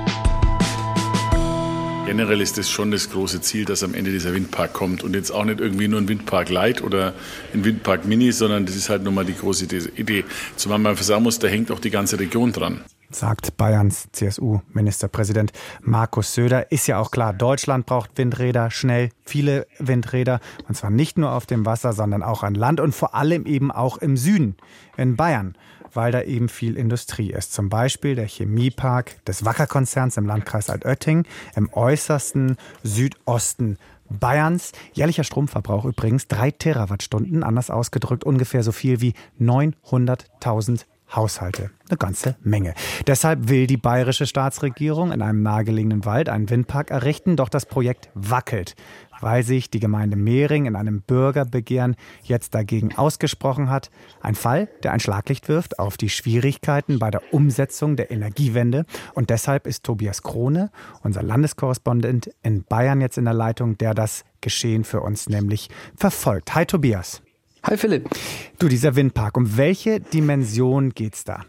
Generell 2.09 2.41
ist 2.41 2.57
es 2.57 2.71
schon 2.71 2.89
das 2.89 3.11
große 3.11 3.39
Ziel, 3.41 3.65
dass 3.65 3.83
am 3.83 3.93
Ende 3.93 4.09
dieser 4.09 4.33
Windpark 4.33 4.73
kommt 4.73 5.03
und 5.03 5.13
jetzt 5.13 5.29
auch 5.29 5.45
nicht 5.45 5.59
irgendwie 5.59 5.87
nur 5.87 6.01
ein 6.01 6.07
Windpark 6.07 6.49
Light 6.49 6.81
oder 6.81 7.13
ein 7.53 7.63
Windpark 7.63 8.05
Mini, 8.05 8.31
sondern 8.31 8.65
das 8.65 8.75
ist 8.75 8.89
halt 8.89 9.03
nun 9.03 9.13
mal 9.13 9.25
die 9.25 9.35
große 9.35 9.65
Idee. 9.95 10.25
Zumal 10.55 10.79
man 10.79 10.95
sagen 10.95 11.21
muss, 11.21 11.37
da 11.37 11.47
hängt 11.47 11.69
auch 11.69 11.79
die 11.79 11.91
ganze 11.91 12.19
Region 12.19 12.51
dran 12.51 12.81
sagt 13.11 13.57
Bayerns 13.57 14.07
CSU-Ministerpräsident 14.11 15.51
Markus 15.81 16.35
Söder. 16.35 16.71
Ist 16.71 16.85
ja 16.85 16.99
auch 16.99 17.09
klar, 17.09 17.33
Deutschland 17.33 17.87
braucht 17.87 18.11
Windräder, 18.17 18.69
schnell 18.69 19.09
viele 19.25 19.65
Windräder. 19.79 20.39
Und 20.67 20.75
zwar 20.75 20.91
nicht 20.91 21.17
nur 21.17 21.31
auf 21.31 21.47
dem 21.47 21.65
Wasser, 21.65 21.93
sondern 21.93 22.21
auch 22.21 22.43
an 22.43 22.53
Land 22.53 22.79
und 22.79 22.93
vor 22.93 23.15
allem 23.15 23.47
eben 23.47 23.71
auch 23.71 23.97
im 23.97 24.15
Süden, 24.15 24.57
in 24.95 25.15
Bayern 25.15 25.55
weil 25.93 26.11
da 26.11 26.21
eben 26.21 26.49
viel 26.49 26.77
Industrie 26.77 27.31
ist. 27.31 27.53
Zum 27.53 27.69
Beispiel 27.69 28.15
der 28.15 28.27
Chemiepark 28.27 29.23
des 29.25 29.45
Wacker-Konzerns 29.45 30.17
im 30.17 30.25
Landkreis 30.25 30.69
Altötting 30.69 31.25
im 31.55 31.71
äußersten 31.73 32.57
Südosten 32.83 33.77
Bayerns. 34.09 34.71
Jährlicher 34.93 35.23
Stromverbrauch 35.23 35.85
übrigens 35.85 36.27
drei 36.27 36.51
Terawattstunden, 36.51 37.43
anders 37.43 37.69
ausgedrückt 37.69 38.23
ungefähr 38.23 38.63
so 38.63 38.71
viel 38.71 39.01
wie 39.01 39.13
900.000 39.39 40.85
Haushalte. 41.15 41.71
Eine 41.89 41.97
ganze 41.97 42.35
Menge. 42.41 42.75
Deshalb 43.07 43.49
will 43.49 43.65
die 43.65 43.77
bayerische 43.77 44.27
Staatsregierung 44.27 45.11
in 45.11 45.21
einem 45.23 45.41
nahegelegenen 45.41 46.05
Wald 46.05 46.29
einen 46.29 46.49
Windpark 46.49 46.91
errichten, 46.91 47.35
doch 47.35 47.49
das 47.49 47.65
Projekt 47.65 48.09
wackelt 48.13 48.75
weil 49.21 49.43
sich 49.43 49.69
die 49.69 49.79
Gemeinde 49.79 50.17
Mehring 50.17 50.65
in 50.65 50.75
einem 50.75 51.01
Bürgerbegehren 51.01 51.95
jetzt 52.23 52.55
dagegen 52.55 52.95
ausgesprochen 52.95 53.69
hat. 53.69 53.89
Ein 54.21 54.35
Fall, 54.35 54.69
der 54.83 54.93
ein 54.93 54.99
Schlaglicht 54.99 55.47
wirft 55.49 55.79
auf 55.79 55.97
die 55.97 56.09
Schwierigkeiten 56.09 56.99
bei 56.99 57.11
der 57.11 57.33
Umsetzung 57.33 57.95
der 57.95 58.11
Energiewende. 58.11 58.85
Und 59.13 59.29
deshalb 59.29 59.67
ist 59.67 59.83
Tobias 59.83 60.23
Krone, 60.23 60.71
unser 61.03 61.23
Landeskorrespondent 61.23 62.31
in 62.43 62.63
Bayern, 62.63 63.01
jetzt 63.01 63.17
in 63.17 63.25
der 63.25 63.33
Leitung, 63.33 63.77
der 63.77 63.93
das 63.93 64.23
Geschehen 64.41 64.83
für 64.83 65.01
uns 65.01 65.27
nämlich 65.29 65.69
verfolgt. 65.95 66.55
Hi 66.55 66.65
Tobias. 66.65 67.21
Hi 67.63 67.75
Philipp. 67.75 68.09
Du, 68.57 68.69
dieser 68.69 68.95
Windpark, 68.95 69.35
um 69.35 69.57
welche 69.57 69.99
Dimension 69.99 70.91
geht's 70.91 71.25
da? 71.25 71.45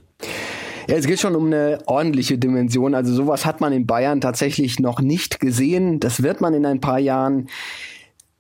Ja, 0.90 0.96
es 0.96 1.06
geht 1.06 1.20
schon 1.20 1.36
um 1.36 1.46
eine 1.46 1.78
ordentliche 1.86 2.36
Dimension. 2.36 2.96
Also 2.96 3.14
sowas 3.14 3.46
hat 3.46 3.60
man 3.60 3.72
in 3.72 3.86
Bayern 3.86 4.20
tatsächlich 4.20 4.80
noch 4.80 5.00
nicht 5.00 5.38
gesehen. 5.38 6.00
Das 6.00 6.24
wird 6.24 6.40
man 6.40 6.52
in 6.52 6.66
ein 6.66 6.80
paar 6.80 6.98
Jahren 6.98 7.46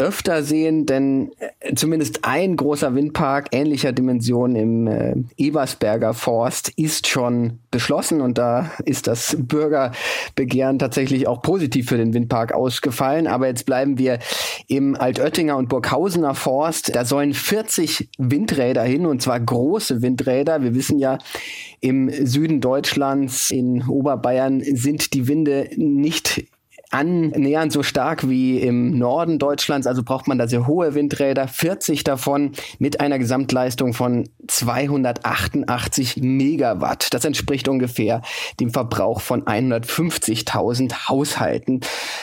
öfter 0.00 0.42
sehen, 0.42 0.86
denn 0.86 1.30
äh, 1.60 1.74
zumindest 1.74 2.24
ein 2.24 2.56
großer 2.56 2.94
Windpark 2.94 3.48
ähnlicher 3.52 3.92
Dimension 3.92 4.56
im 4.56 4.86
äh, 4.86 5.14
Ebersberger 5.36 6.14
Forst 6.14 6.70
ist 6.76 7.06
schon 7.06 7.60
beschlossen 7.70 8.20
und 8.20 8.38
da 8.38 8.70
ist 8.84 9.06
das 9.06 9.36
Bürgerbegehren 9.38 10.78
tatsächlich 10.78 11.28
auch 11.28 11.42
positiv 11.42 11.88
für 11.88 11.98
den 11.98 12.14
Windpark 12.14 12.52
ausgefallen. 12.52 13.26
Aber 13.26 13.46
jetzt 13.46 13.66
bleiben 13.66 13.98
wir 13.98 14.18
im 14.66 14.96
Altöttinger 14.96 15.56
und 15.56 15.68
Burghausener 15.68 16.34
Forst. 16.34 16.94
Da 16.94 17.04
sollen 17.04 17.34
40 17.34 18.08
Windräder 18.18 18.82
hin 18.82 19.06
und 19.06 19.20
zwar 19.20 19.38
große 19.38 20.02
Windräder. 20.02 20.62
Wir 20.62 20.74
wissen 20.74 20.98
ja, 20.98 21.18
im 21.80 22.10
Süden 22.26 22.60
Deutschlands, 22.60 23.50
in 23.50 23.86
Oberbayern 23.86 24.62
sind 24.62 25.12
die 25.14 25.28
Winde 25.28 25.68
nicht 25.76 26.44
annähernd 26.90 27.72
so 27.72 27.82
stark 27.82 28.28
wie 28.28 28.58
im 28.58 28.98
Norden 28.98 29.38
Deutschlands. 29.38 29.86
Also 29.86 30.02
braucht 30.02 30.26
man 30.26 30.38
da 30.38 30.48
sehr 30.48 30.66
hohe 30.66 30.94
Windräder, 30.94 31.46
40 31.46 32.04
davon 32.04 32.52
mit 32.78 33.00
einer 33.00 33.18
Gesamtleistung 33.18 33.94
von 33.94 34.28
288 34.48 36.16
Megawatt. 36.18 37.14
Das 37.14 37.24
entspricht 37.24 37.68
ungefähr 37.68 38.22
dem 38.58 38.70
Verbrauch 38.70 39.20
von 39.20 39.44
150.000 39.44 41.08
Haushalten. 41.08 41.80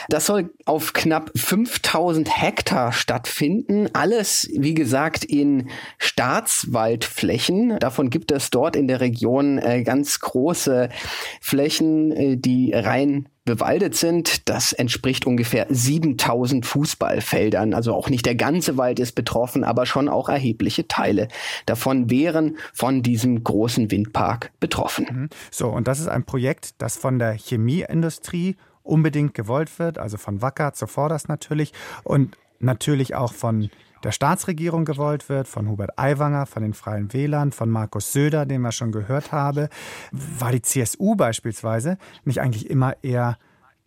Das 0.08 0.26
soll 0.26 0.50
auf 0.66 0.92
knapp 0.92 1.30
5000 1.34 2.42
Hektar 2.42 2.92
stattfinden. 2.92 3.88
Alles, 3.94 4.48
wie 4.54 4.74
gesagt, 4.74 5.24
in 5.24 5.70
Staatswaldflächen. 5.96 7.78
Davon 7.78 8.10
gibt 8.10 8.30
es 8.30 8.50
dort 8.50 8.76
in 8.76 8.86
der 8.86 9.00
Region 9.00 9.58
äh, 9.58 9.82
ganz 9.82 10.20
große 10.20 10.90
Flächen, 11.40 12.12
äh, 12.12 12.36
die 12.36 12.72
rein 12.74 13.28
bewaldet 13.48 13.94
sind. 13.94 14.46
Das 14.48 14.74
entspricht 14.74 15.26
ungefähr 15.26 15.66
7000 15.70 16.66
Fußballfeldern. 16.66 17.72
Also 17.72 17.94
auch 17.94 18.10
nicht 18.10 18.26
der 18.26 18.34
ganze 18.34 18.76
Wald 18.76 19.00
ist 19.00 19.12
betroffen, 19.12 19.64
aber 19.64 19.86
schon 19.86 20.10
auch 20.10 20.28
erhebliche 20.28 20.86
Teile 20.86 21.28
davon 21.64 22.10
wären 22.10 22.58
von 22.74 23.02
diesem 23.02 23.42
großen 23.42 23.90
Windpark 23.90 24.52
betroffen. 24.60 25.06
Mhm. 25.10 25.28
So, 25.50 25.68
und 25.70 25.88
das 25.88 25.98
ist 25.98 26.08
ein 26.08 26.24
Projekt, 26.24 26.74
das 26.76 26.98
von 26.98 27.18
der 27.18 27.32
Chemieindustrie 27.32 28.56
unbedingt 28.82 29.32
gewollt 29.32 29.78
wird, 29.78 29.98
also 29.98 30.18
von 30.18 30.42
Wacker 30.42 30.74
zuvorderst 30.74 31.30
natürlich 31.30 31.72
und 32.04 32.36
natürlich 32.58 33.14
auch 33.14 33.32
von 33.32 33.70
der 34.04 34.12
Staatsregierung 34.12 34.84
gewollt 34.84 35.28
wird, 35.28 35.48
von 35.48 35.68
Hubert 35.68 35.98
Aiwanger, 35.98 36.46
von 36.46 36.62
den 36.62 36.74
Freien 36.74 37.12
Wählern, 37.12 37.52
von 37.52 37.70
Markus 37.70 38.12
Söder, 38.12 38.46
den 38.46 38.62
wir 38.62 38.72
schon 38.72 38.92
gehört 38.92 39.32
haben, 39.32 39.68
war 40.12 40.52
die 40.52 40.62
CSU 40.62 41.14
beispielsweise 41.16 41.98
nicht 42.24 42.40
eigentlich 42.40 42.70
immer 42.70 42.94
eher 43.02 43.38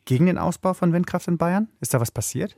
gegen 0.05 0.25
den 0.25 0.37
Ausbau 0.37 0.73
von 0.73 0.93
Windkraft 0.93 1.27
in 1.27 1.37
Bayern? 1.37 1.67
Ist 1.79 1.93
da 1.93 2.01
was 2.01 2.11
passiert? 2.11 2.55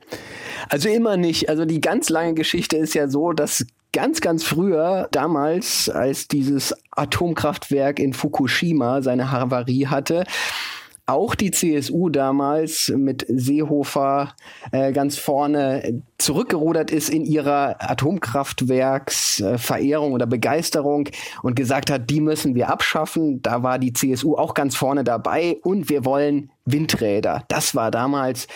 Also 0.68 0.88
immer 0.88 1.16
nicht. 1.16 1.48
Also 1.48 1.64
die 1.64 1.80
ganz 1.80 2.08
lange 2.08 2.34
Geschichte 2.34 2.76
ist 2.76 2.94
ja 2.94 3.08
so, 3.08 3.32
dass 3.32 3.66
ganz, 3.92 4.20
ganz 4.20 4.44
früher, 4.44 5.08
damals, 5.12 5.88
als 5.88 6.26
dieses 6.26 6.74
Atomkraftwerk 6.90 7.98
in 7.98 8.12
Fukushima 8.12 9.02
seine 9.02 9.30
Havarie 9.30 9.86
hatte, 9.86 10.24
auch 11.06 11.34
die 11.34 11.50
CSU 11.50 12.08
damals 12.08 12.88
mit 12.88 13.26
Seehofer 13.28 14.34
äh, 14.72 14.92
ganz 14.92 15.18
vorne 15.18 16.02
zurückgerudert 16.24 16.90
ist 16.90 17.10
in 17.10 17.26
ihrer 17.26 17.76
Atomkraftwerksverehrung 17.78 20.12
oder 20.12 20.26
Begeisterung 20.26 21.10
und 21.42 21.54
gesagt 21.54 21.90
hat, 21.90 22.08
die 22.08 22.22
müssen 22.22 22.54
wir 22.54 22.70
abschaffen. 22.70 23.42
Da 23.42 23.62
war 23.62 23.78
die 23.78 23.92
CSU 23.92 24.36
auch 24.36 24.54
ganz 24.54 24.74
vorne 24.74 25.04
dabei 25.04 25.58
und 25.62 25.90
wir 25.90 26.06
wollen 26.06 26.48
Windräder. 26.64 27.44
Das 27.48 27.74
war 27.74 27.90
damals 27.90 28.46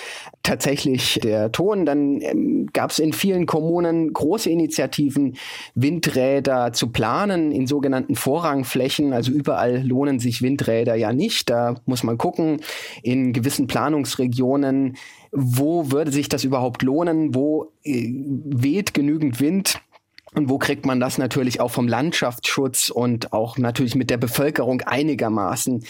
tatsächlich 0.43 1.21
der 1.23 1.53
Ton. 1.53 1.85
Dann 1.85 2.23
ähm, 2.23 2.71
gab 2.73 2.91
es 2.91 2.99
in 2.99 3.13
vielen 3.13 3.45
Kommunen 3.45 4.15
große 4.15 4.49
Initiativen, 4.49 5.37
Windräder 5.75 6.73
zu 6.73 6.91
planen 6.91 7.53
in 7.53 7.67
sogenannten 7.67 8.15
Vorrangflächen. 8.15 9.13
Also 9.13 9.31
überall 9.31 9.87
lohnen 9.87 10.21
sich 10.21 10.41
Windräder 10.41 10.95
ja 10.95 11.13
nicht. 11.13 11.51
Da 11.51 11.75
muss 11.85 12.03
man 12.03 12.17
gucken, 12.17 12.63
in 13.03 13.35
gewissen 13.35 13.67
Planungsregionen, 13.67 14.97
wo 15.33 15.91
würde 15.91 16.11
sich 16.11 16.29
das 16.29 16.45
überhaupt 16.45 16.83
lohnen, 16.83 17.35
wo 17.35 17.73
äh, 17.85 18.13
weht 18.13 18.95
genügend 18.95 19.41
Wind 19.41 19.81
und 20.35 20.49
wo 20.49 20.59
kriegt 20.59 20.85
man 20.87 21.01
das 21.01 21.19
natürlich 21.19 21.61
auch 21.61 21.71
vom 21.71 21.89
Landschaftsschutz 21.89 22.91
und 22.91 23.33
auch 23.33 23.59
natürlich 23.59 23.95
mit 23.95 24.11
der 24.11 24.19
Bevölkerung 24.19 24.83
einigermaßen 24.83 25.85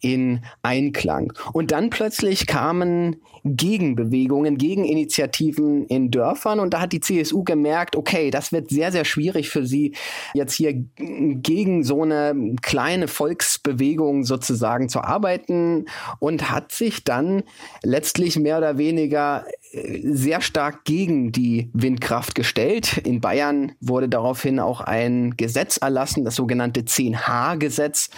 in 0.00 0.44
Einklang? 0.62 1.32
Und 1.52 1.72
dann 1.72 1.90
plötzlich 1.90 2.46
kamen 2.46 3.16
Gegenbewegungen, 3.44 4.56
Gegeninitiativen 4.56 5.86
in 5.86 6.10
Dörfern 6.10 6.60
und 6.60 6.72
da 6.74 6.80
hat 6.80 6.92
die 6.92 7.00
CSU 7.00 7.44
gemerkt, 7.44 7.96
okay, 7.96 8.30
das 8.30 8.52
wird 8.52 8.70
sehr, 8.70 8.92
sehr 8.92 9.04
schwierig 9.04 9.50
für 9.50 9.66
sie, 9.66 9.94
jetzt 10.32 10.54
hier 10.54 10.72
gegen 10.96 11.84
so 11.84 12.02
eine 12.02 12.54
kleine 12.62 13.08
Volksbewegung 13.08 14.24
sozusagen 14.24 14.88
zu 14.88 15.00
arbeiten 15.02 15.86
und 16.18 16.50
hat 16.50 16.72
sich 16.72 17.04
dann 17.04 17.42
letztlich 17.82 18.38
mehr 18.38 18.58
oder 18.58 18.78
weniger 18.78 19.44
sehr 19.72 20.40
stark 20.42 20.84
gegen 20.84 21.32
die 21.32 21.70
Windkraft 21.72 22.34
gestellt. 22.34 22.98
In 22.98 23.20
Bayern 23.20 23.72
wurde 23.80 24.08
daraufhin 24.08 24.60
auch 24.60 24.82
ein 24.82 25.36
Gesetz 25.36 25.78
erlassen, 25.78 26.24
das 26.24 26.36
sogenannte 26.36 26.82
10H-Gesetz. 26.82 28.10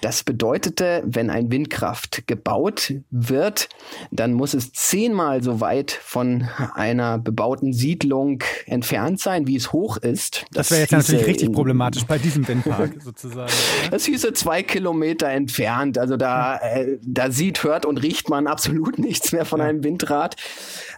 Das 0.00 0.22
bedeutete, 0.22 1.02
wenn 1.04 1.30
ein 1.30 1.50
Windkraft 1.50 2.26
gebaut 2.26 2.94
wird, 3.10 3.68
dann 4.10 4.32
muss 4.32 4.54
es 4.54 4.72
zehnmal 4.72 5.42
so 5.42 5.60
weit 5.60 5.90
von 5.90 6.48
einer 6.74 7.18
bebauten 7.18 7.72
Siedlung 7.72 8.42
entfernt 8.66 9.20
sein, 9.20 9.46
wie 9.46 9.56
es 9.56 9.72
hoch 9.72 9.96
ist. 9.96 10.44
Das, 10.52 10.68
das 10.68 10.70
wäre 10.70 10.80
jetzt 10.82 10.92
natürlich 10.92 11.26
richtig 11.26 11.52
problematisch 11.52 12.04
bei 12.04 12.18
diesem 12.18 12.46
Windpark 12.46 12.94
sozusagen. 13.02 13.52
Das 13.90 14.04
hieße 14.04 14.32
zwei 14.34 14.62
Kilometer 14.62 15.28
entfernt. 15.28 15.98
Also 15.98 16.16
da, 16.16 16.58
äh, 16.58 16.98
da 17.02 17.30
sieht, 17.30 17.64
hört 17.64 17.86
und 17.86 18.02
riecht 18.02 18.28
man 18.28 18.46
absolut 18.46 18.98
nichts 19.00 19.32
mehr 19.32 19.44
von 19.44 19.60
einem 19.60 19.82
Windrad. 19.82 20.36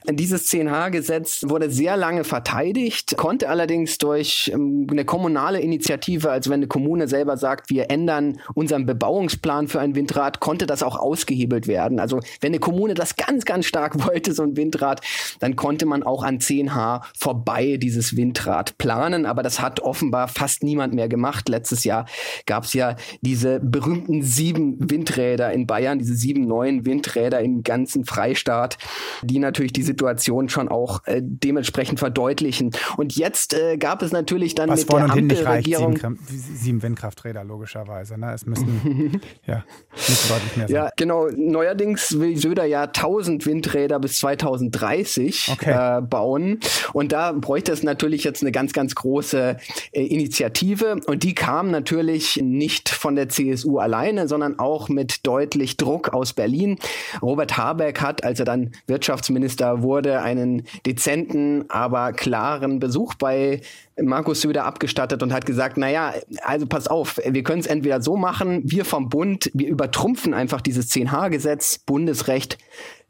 Dieses 0.06 0.50
10H-Gesetz 0.50 1.44
wurde 1.48 1.70
sehr 1.70 1.96
lange 1.96 2.24
verteidigt, 2.24 3.16
konnte 3.16 3.48
allerdings 3.48 3.96
durch 3.96 4.50
ähm, 4.52 4.86
eine 4.90 5.06
kommunale 5.06 5.60
Initiative, 5.60 6.30
also 6.30 6.50
wenn 6.50 6.58
eine 6.58 6.66
Kommune 6.66 7.08
selber 7.08 7.38
sagt, 7.38 7.70
wir 7.70 7.90
ändern 7.90 8.38
unseren 8.52 8.84
Bebauungsplan 8.84 9.66
für 9.66 9.80
ein 9.80 9.94
Windrad, 9.94 10.40
konnte 10.40 10.66
das 10.66 10.82
auch 10.82 10.98
ausgehebelt 10.98 11.68
werden. 11.68 12.00
Also 12.00 12.20
wenn 12.42 12.50
eine 12.50 12.58
Kommune 12.58 12.92
das 12.92 13.16
ganz, 13.16 13.46
ganz 13.46 13.64
stark 13.64 14.04
wollte, 14.06 14.34
so 14.34 14.42
ein 14.42 14.58
Windrad, 14.58 15.00
dann 15.40 15.56
konnte 15.56 15.86
man 15.86 16.02
auch 16.02 16.22
an 16.22 16.38
10H 16.38 17.00
vorbei 17.18 17.78
dieses 17.78 18.14
Windrad 18.14 18.76
planen. 18.76 19.24
Aber 19.24 19.42
das 19.42 19.62
hat 19.62 19.80
offenbar 19.80 20.28
fast 20.28 20.62
niemand 20.62 20.92
mehr 20.92 21.08
gemacht. 21.08 21.48
Letztes 21.48 21.82
Jahr 21.82 22.04
gab 22.44 22.64
es 22.64 22.74
ja 22.74 22.96
diese 23.22 23.58
berühmten 23.58 24.22
sieben 24.22 24.76
Windräder 24.90 25.50
in 25.54 25.66
Bayern, 25.66 25.98
diese 25.98 26.14
sieben 26.14 26.46
neuen 26.46 26.84
Windräder 26.84 27.40
im 27.40 27.62
ganzen 27.62 28.04
Freistaat, 28.04 28.76
die 29.22 29.38
natürlich 29.38 29.72
diese 29.72 29.93
Situation 29.94 30.48
schon 30.48 30.68
auch 30.68 31.06
äh, 31.06 31.20
dementsprechend 31.22 32.00
verdeutlichen. 32.00 32.72
Und 32.96 33.14
jetzt 33.16 33.54
äh, 33.54 33.76
gab 33.76 34.02
es 34.02 34.10
natürlich 34.10 34.56
dann 34.56 34.68
Was 34.68 34.80
mit 34.80 34.92
der 34.92 35.10
Ampelregierung 35.10 35.96
sieben, 35.96 36.18
sieben 36.26 36.82
Windkrafträder 36.82 37.44
logischerweise. 37.44 38.18
Ne? 38.18 38.32
Es 38.34 38.44
müssten 38.44 39.20
ja 39.46 39.64
müssen 39.92 40.28
deutlich 40.28 40.56
mehr 40.56 40.68
sein. 40.68 40.74
Ja, 40.74 40.90
genau. 40.96 41.28
Neuerdings 41.28 42.18
will 42.18 42.36
Söder 42.36 42.64
ja 42.64 42.82
1000 42.82 43.46
Windräder 43.46 44.00
bis 44.00 44.18
2030 44.18 45.50
okay. 45.52 45.98
äh, 45.98 46.02
bauen. 46.02 46.58
Und 46.92 47.12
da 47.12 47.30
bräuchte 47.30 47.70
es 47.70 47.84
natürlich 47.84 48.24
jetzt 48.24 48.42
eine 48.42 48.50
ganz, 48.50 48.72
ganz 48.72 48.96
große 48.96 49.56
äh, 49.92 50.02
Initiative. 50.02 50.96
Und 51.06 51.22
die 51.22 51.34
kam 51.34 51.70
natürlich 51.70 52.40
nicht 52.42 52.88
von 52.88 53.14
der 53.14 53.28
CSU 53.28 53.78
alleine, 53.78 54.26
sondern 54.26 54.58
auch 54.58 54.88
mit 54.88 55.24
deutlich 55.24 55.76
Druck 55.76 56.12
aus 56.12 56.32
Berlin. 56.32 56.78
Robert 57.22 57.56
Habeck 57.56 58.00
hat, 58.00 58.24
als 58.24 58.40
er 58.40 58.44
dann 58.44 58.72
Wirtschaftsminister 58.88 59.83
wurde, 59.84 60.20
einen 60.22 60.64
dezenten, 60.84 61.66
aber 61.68 62.12
klaren 62.12 62.80
Besuch 62.80 63.14
bei 63.14 63.60
Markus 64.00 64.40
Söder 64.40 64.64
abgestattet 64.64 65.22
und 65.22 65.32
hat 65.32 65.46
gesagt, 65.46 65.76
naja, 65.76 66.14
also 66.42 66.66
pass 66.66 66.88
auf, 66.88 67.20
wir 67.24 67.44
können 67.44 67.60
es 67.60 67.66
entweder 67.66 68.02
so 68.02 68.16
machen, 68.16 68.62
wir 68.64 68.84
vom 68.84 69.08
Bund, 69.08 69.50
wir 69.54 69.68
übertrumpfen 69.68 70.34
einfach 70.34 70.60
dieses 70.60 70.90
10H-Gesetz, 70.90 71.78
Bundesrecht 71.78 72.58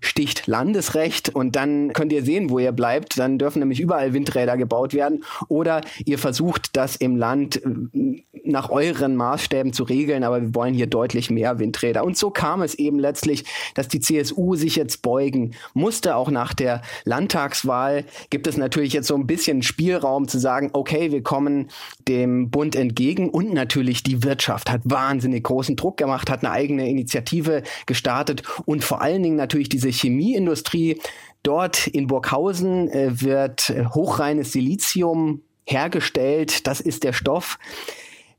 sticht 0.05 0.47
Landesrecht 0.47 1.35
und 1.35 1.57
dann 1.57 1.93
könnt 1.93 2.12
ihr 2.12 2.25
sehen, 2.25 2.51
wo 2.51 2.59
ihr 2.59 2.73
bleibt. 2.73 3.19
Dann 3.19 3.38
dürfen 3.38 3.61
nämlich 3.61 3.81
überall 3.81 4.12
Windräder 4.12 4.57
gebaut 4.57 4.95
werden. 4.95 5.25
Oder 5.49 5.81
ihr 6.05 6.19
versucht 6.19 6.77
das 6.77 6.97
im 6.97 7.17
Land 7.17 7.62
äh, 7.64 8.23
nach 8.45 8.71
euren 8.71 9.17
Maßstäben 9.17 9.73
zu 9.73 9.85
regeln, 9.85 10.23
aber 10.23 10.43
wir 10.43 10.55
wollen 10.55 10.75
hier 10.75 10.87
deutlich 10.87 11.31
mehr 11.31 11.59
Windräder. 11.59 12.05
Und 12.05 12.17
so 12.17 12.31
kam 12.31 12.62
es 12.62 12.75
eben 12.75 12.99
letztlich, 12.99 13.45
dass 13.75 13.88
die 13.88 14.01
CSU 14.01 14.55
sich 14.55 14.77
jetzt 14.77 15.03
beugen 15.03 15.55
musste. 15.73 16.17
Auch 16.17 16.31
nach 16.31 16.53
der 16.53 16.83
Landtagswahl 17.05 18.05
gibt 18.31 18.47
es 18.47 18.57
natürlich 18.57 18.93
jetzt 18.93 19.09
so 19.09 19.14
ein 19.14 19.27
bisschen 19.27 19.62
Spielraum 19.62 20.29
zu 20.29 20.38
sagen, 20.38 20.71
okay, 20.73 21.11
wir 21.11 21.23
kommen 21.23 21.71
dem 22.07 22.51
Bund 22.51 22.77
entgegen 22.77 23.31
und 23.31 23.53
natürlich 23.53 24.03
die 24.03 24.23
Wirtschaft 24.23 24.71
hat 24.71 24.83
wahnsinnig 24.85 25.45
großen 25.45 25.77
Druck 25.77 25.97
gemacht, 25.97 26.31
hat 26.31 26.45
eine 26.45 26.53
eigene 26.53 26.88
Initiative 26.88 27.62
gestartet 27.87 28.43
und 28.67 28.85
vor 28.85 29.01
allen 29.01 29.23
Dingen 29.23 29.37
natürlich 29.37 29.69
diese 29.69 29.93
Chemieindustrie. 29.94 31.00
Dort 31.42 31.87
in 31.87 32.07
Burghausen 32.07 32.88
äh, 32.88 33.20
wird 33.20 33.72
hochreines 33.94 34.52
Silizium 34.52 35.42
hergestellt. 35.66 36.66
Das 36.66 36.80
ist 36.80 37.04
der 37.04 37.12
Stoff, 37.12 37.59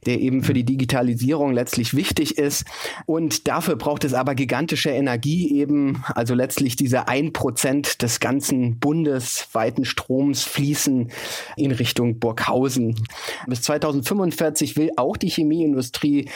der 0.06 0.20
eben 0.20 0.44
für 0.44 0.54
die 0.54 0.64
Digitalisierung 0.64 1.54
letztlich 1.54 1.96
wichtig 1.96 2.38
ist. 2.38 2.66
Und 3.06 3.48
dafür 3.48 3.76
braucht 3.76 4.04
es 4.04 4.14
aber 4.14 4.36
gigantische 4.36 4.90
Energie 4.90 5.60
eben, 5.60 6.04
also 6.14 6.34
letztlich 6.34 6.76
diese 6.76 7.08
ein 7.08 7.34
Prozent 7.34 8.02
des 8.02 8.20
ganzen 8.20 8.80
bundesweiten 8.80 9.86
Stroms 9.86 10.44
fließen 10.44 11.12
in 11.56 11.72
Richtung 11.72 12.20
Burghausen. 12.20 12.96
Bis 13.48 13.62
2045 13.64 14.78
will 14.78 14.92
auch 14.98 15.18
die 15.18 15.30
Chemieindustrie 15.30 16.30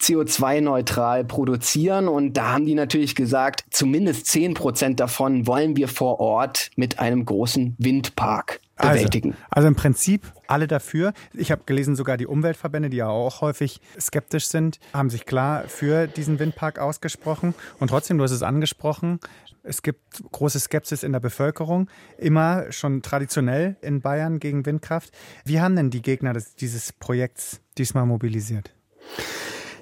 CO2-neutral 0.00 1.24
produzieren 1.24 2.08
und 2.08 2.36
da 2.36 2.52
haben 2.52 2.66
die 2.66 2.74
natürlich 2.74 3.14
gesagt, 3.14 3.64
zumindest 3.70 4.26
zehn 4.26 4.54
Prozent 4.54 5.00
davon 5.00 5.46
wollen 5.46 5.76
wir 5.76 5.88
vor 5.88 6.20
Ort 6.20 6.70
mit 6.76 6.98
einem 6.98 7.24
großen 7.24 7.74
Windpark 7.78 8.60
bewältigen. 8.80 9.32
Also, 9.32 9.44
also 9.50 9.68
im 9.68 9.74
Prinzip 9.76 10.22
alle 10.46 10.66
dafür. 10.66 11.12
Ich 11.32 11.50
habe 11.50 11.62
gelesen, 11.66 11.96
sogar 11.96 12.16
die 12.16 12.26
Umweltverbände, 12.26 12.90
die 12.90 12.98
ja 12.98 13.08
auch 13.08 13.40
häufig 13.40 13.80
skeptisch 13.98 14.48
sind, 14.48 14.80
haben 14.92 15.10
sich 15.10 15.26
klar 15.26 15.64
für 15.68 16.06
diesen 16.06 16.38
Windpark 16.38 16.78
ausgesprochen. 16.78 17.54
Und 17.78 17.88
trotzdem, 17.88 18.18
du 18.18 18.24
hast 18.24 18.32
es 18.32 18.42
angesprochen, 18.42 19.20
es 19.62 19.82
gibt 19.82 20.22
große 20.32 20.58
Skepsis 20.58 21.02
in 21.02 21.12
der 21.12 21.20
Bevölkerung, 21.20 21.90
immer 22.16 22.72
schon 22.72 23.02
traditionell 23.02 23.76
in 23.82 24.00
Bayern 24.00 24.38
gegen 24.40 24.64
Windkraft. 24.64 25.12
Wie 25.44 25.60
haben 25.60 25.76
denn 25.76 25.90
die 25.90 26.02
Gegner 26.02 26.32
des, 26.32 26.54
dieses 26.54 26.92
Projekts 26.92 27.60
diesmal 27.76 28.06
mobilisiert? 28.06 28.72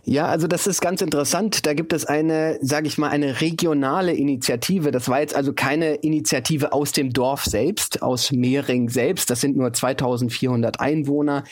Ja, 0.05 0.27
also 0.27 0.47
das 0.47 0.67
ist 0.67 0.81
ganz 0.81 1.03
interessant. 1.03 1.67
Da 1.67 1.75
gibt 1.75 1.93
es 1.93 2.05
eine, 2.05 2.59
sage 2.63 2.87
ich 2.87 2.99
mal, 2.99 3.11
eine 3.11 3.41
regionale 3.41 4.13
Initiative. 4.13 4.91
Das 4.91 5.09
war 5.09 5.21
jetzt 5.21 5.35
also 5.35 5.53
keine 5.53 5.95
Initiative 5.97 6.73
aus 6.73 6.93
dem 6.93 7.13
Dorf 7.13 7.45
selbst, 7.45 8.03
aus 8.03 8.33
Mehring 8.33 8.89
selbst. 8.89 9.31
Das 9.31 9.41
sind 9.41 9.57
nur 9.57 9.73
2400 9.73 10.81
Einwohner 10.81 11.45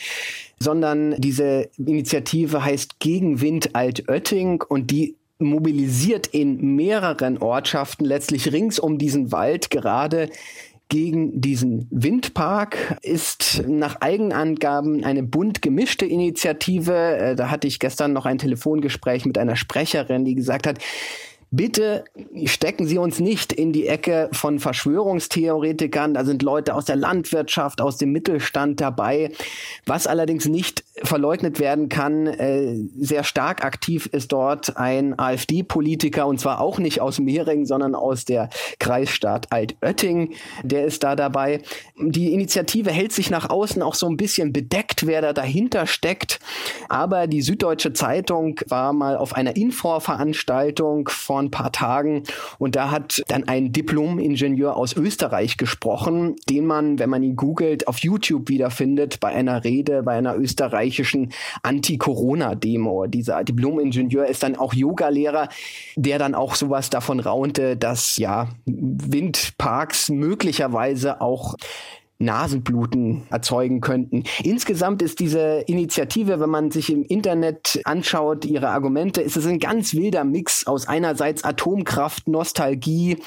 sondern 0.59 1.15
diese 1.19 1.69
Initiative 1.77 2.63
heißt 2.63 2.99
Gegenwind 2.99 3.75
Altötting 3.75 4.63
und 4.67 4.91
die 4.91 5.15
mobilisiert 5.39 6.27
in 6.27 6.75
mehreren 6.75 7.37
Ortschaften 7.37 8.05
letztlich 8.05 8.51
rings 8.51 8.79
um 8.79 8.97
diesen 8.97 9.31
Wald 9.31 9.69
gerade 9.69 10.29
gegen 10.89 11.41
diesen 11.41 11.87
Windpark 11.91 12.97
ist 13.01 13.63
nach 13.67 13.99
Eigenangaben 13.99 15.03
eine 15.03 15.23
bunt 15.23 15.61
gemischte 15.61 16.05
Initiative. 16.05 17.17
Äh, 17.17 17.35
da 17.35 17.49
hatte 17.49 17.67
ich 17.67 17.79
gestern 17.79 18.13
noch 18.13 18.25
ein 18.25 18.37
Telefongespräch 18.37 19.25
mit 19.25 19.37
einer 19.37 19.55
Sprecherin, 19.55 20.23
die 20.23 20.35
gesagt 20.35 20.65
hat, 20.65 20.79
bitte 21.51 22.03
stecken 22.45 22.87
Sie 22.87 22.97
uns 22.97 23.19
nicht 23.19 23.53
in 23.53 23.71
die 23.71 23.87
Ecke 23.87 24.29
von 24.33 24.59
Verschwörungstheoretikern. 24.59 26.13
Da 26.13 26.25
sind 26.25 26.43
Leute 26.43 26.75
aus 26.75 26.85
der 26.85 26.95
Landwirtschaft, 26.95 27.81
aus 27.81 27.97
dem 27.97 28.11
Mittelstand 28.11 28.81
dabei. 28.81 29.31
Was 29.85 30.07
allerdings 30.07 30.45
nicht 30.45 30.83
verleugnet 31.03 31.59
werden 31.59 31.89
kann, 31.89 32.27
äh, 32.27 32.75
sehr 32.97 33.23
stark 33.23 33.63
aktiv 33.63 34.07
ist 34.07 34.31
dort 34.31 34.77
ein 34.77 35.17
AfD-Politiker 35.17 36.27
und 36.27 36.39
zwar 36.39 36.59
auch 36.59 36.79
nicht 36.79 37.01
aus 37.01 37.19
Mehring, 37.19 37.65
sondern 37.65 37.95
aus 37.95 38.25
der 38.25 38.49
Kreisstadt 38.79 39.51
Altötting. 39.51 40.33
Der 40.63 40.85
ist 40.85 41.03
da 41.03 41.15
dabei. 41.15 41.61
Die 41.99 42.33
Initiative 42.33 42.91
hält 42.91 43.11
sich 43.11 43.29
nach 43.29 43.49
außen 43.49 43.81
auch 43.81 43.95
so 43.95 44.07
ein 44.07 44.17
bisschen 44.17 44.53
bedeckt, 44.53 45.05
wer 45.05 45.21
da 45.21 45.33
dahinter 45.33 45.87
steckt. 45.87 46.39
Aber 46.89 47.27
die 47.27 47.41
Süddeutsche 47.41 47.93
Zeitung 47.93 48.59
war 48.67 48.93
mal 48.93 49.17
auf 49.17 49.33
einer 49.33 49.55
Info-Veranstaltung 49.55 51.09
vor 51.37 51.43
ein 51.43 51.51
paar 51.51 51.71
Tagen 51.71 52.23
und 52.57 52.75
da 52.75 52.89
hat 52.89 53.21
dann 53.27 53.47
ein 53.47 53.71
Diplom-Ingenieur 53.71 54.75
aus 54.75 54.95
Österreich 54.95 55.57
gesprochen, 55.57 56.35
den 56.49 56.65
man, 56.65 56.97
wenn 56.97 57.11
man 57.11 57.21
ihn 57.21 57.35
googelt, 57.35 57.87
auf 57.87 57.99
YouTube 57.99 58.49
wiederfindet 58.49 59.19
bei 59.19 59.29
einer 59.29 59.63
Rede 59.63 60.01
bei 60.01 60.13
einer 60.13 60.35
österreichischen 60.35 61.31
Anti-Corona-Demo. 61.61 63.05
Dieser 63.05 63.43
Diplom-Ingenieur 63.43 64.25
ist 64.25 64.41
dann 64.41 64.55
auch 64.55 64.73
Yogalehrer, 64.73 65.49
der 65.95 66.17
dann 66.17 66.33
auch 66.33 66.55
sowas 66.55 66.89
davon 66.89 67.19
raunte, 67.19 67.77
dass 67.77 68.17
ja 68.17 68.49
Windparks 68.65 70.09
möglicherweise 70.09 71.21
auch 71.21 71.55
Nasenbluten 72.19 73.23
erzeugen 73.29 73.79
könnten. 73.79 74.23
Insgesamt 74.43 75.01
ist 75.01 75.19
diese 75.19 75.63
Initiative, 75.67 76.39
wenn 76.39 76.49
man 76.49 76.71
sich 76.71 76.91
im 76.91 77.03
Internet 77.03 77.79
anschaut, 77.83 78.45
ihre 78.45 78.69
Argumente, 78.69 79.21
ist 79.21 79.37
es 79.37 79.45
ein 79.45 79.59
ganz 79.59 79.93
wilder 79.93 80.23
Mix 80.23 80.65
aus 80.65 80.87
einerseits 80.87 81.43
Atomkraft, 81.43 82.27
Nostalgie, 82.27 83.17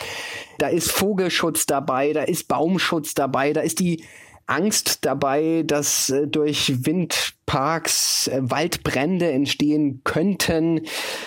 da 0.58 0.68
ist 0.68 0.90
Vogelschutz 0.90 1.66
dabei, 1.66 2.12
da 2.12 2.22
ist 2.22 2.48
Baumschutz 2.48 3.14
dabei, 3.14 3.52
da 3.52 3.60
ist 3.60 3.78
die 3.78 4.04
Angst 4.50 5.04
dabei, 5.04 5.62
dass 5.64 6.10
äh, 6.10 6.26
durch 6.26 6.84
Windparks 6.84 8.26
äh, 8.26 8.40
Waldbrände 8.42 9.30
entstehen 9.30 10.00
könnten. 10.02 10.82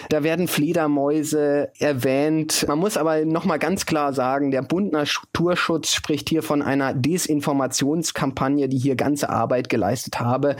Da 0.09 0.23
werden 0.23 0.47
Fledermäuse 0.47 1.69
erwähnt. 1.79 2.65
Man 2.67 2.79
muss 2.79 2.97
aber 2.97 3.23
noch 3.23 3.45
mal 3.45 3.57
ganz 3.57 3.85
klar 3.85 4.13
sagen, 4.13 4.51
der 4.51 4.61
Bund 4.61 4.91
Naturschutz 4.91 5.93
spricht 5.93 6.29
hier 6.29 6.43
von 6.43 6.61
einer 6.61 6.93
Desinformationskampagne, 6.93 8.67
die 8.67 8.77
hier 8.77 8.95
ganze 8.95 9.29
Arbeit 9.29 9.69
geleistet 9.69 10.19
habe, 10.19 10.57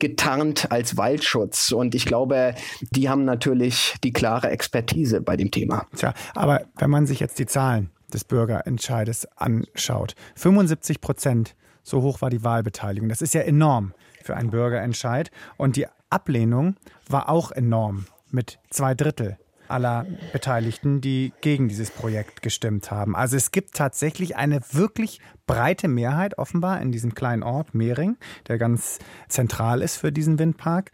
getarnt 0.00 0.72
als 0.72 0.96
Waldschutz. 0.96 1.70
Und 1.70 1.94
ich 1.94 2.06
glaube, 2.06 2.54
die 2.90 3.08
haben 3.08 3.24
natürlich 3.24 3.94
die 4.02 4.12
klare 4.12 4.50
Expertise 4.50 5.20
bei 5.20 5.36
dem 5.36 5.52
Thema. 5.52 5.86
Tja, 5.96 6.12
aber 6.34 6.62
wenn 6.76 6.90
man 6.90 7.06
sich 7.06 7.20
jetzt 7.20 7.38
die 7.38 7.46
Zahlen 7.46 7.90
des 8.12 8.24
Bürgerentscheides 8.24 9.28
anschaut, 9.36 10.16
75 10.34 11.00
Prozent 11.00 11.54
so 11.82 12.02
hoch 12.02 12.20
war 12.20 12.30
die 12.30 12.44
Wahlbeteiligung. 12.44 13.08
Das 13.08 13.22
ist 13.22 13.34
ja 13.34 13.42
enorm 13.42 13.94
für 14.22 14.36
einen 14.36 14.50
Bürgerentscheid. 14.50 15.30
Und 15.56 15.76
die 15.76 15.86
Ablehnung 16.10 16.76
war 17.08 17.28
auch 17.28 17.52
enorm 17.52 18.06
mit 18.30 18.58
zwei 18.70 18.94
Drittel 18.94 19.38
aller 19.68 20.04
Beteiligten, 20.32 21.00
die 21.00 21.32
gegen 21.40 21.68
dieses 21.68 21.90
Projekt 21.90 22.42
gestimmt 22.42 22.90
haben. 22.90 23.14
Also 23.14 23.36
es 23.36 23.52
gibt 23.52 23.74
tatsächlich 23.74 24.36
eine 24.36 24.60
wirklich 24.72 25.20
breite 25.46 25.88
Mehrheit 25.88 26.38
offenbar 26.38 26.80
in 26.82 26.92
diesem 26.92 27.14
kleinen 27.14 27.42
Ort 27.42 27.74
Mehring, 27.74 28.16
der 28.48 28.58
ganz 28.58 28.98
zentral 29.28 29.80
ist 29.80 29.96
für 29.96 30.12
diesen 30.12 30.38
Windpark, 30.38 30.90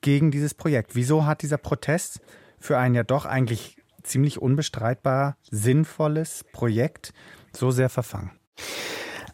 gegen 0.00 0.30
dieses 0.30 0.54
Projekt. 0.54 0.94
Wieso 0.94 1.26
hat 1.26 1.42
dieser 1.42 1.58
Protest 1.58 2.20
für 2.60 2.78
ein 2.78 2.94
ja 2.94 3.02
doch 3.02 3.24
eigentlich 3.24 3.76
ziemlich 4.02 4.40
unbestreitbar 4.40 5.36
sinnvolles 5.50 6.44
Projekt 6.52 7.12
so 7.52 7.70
sehr 7.70 7.88
verfangen? 7.88 8.30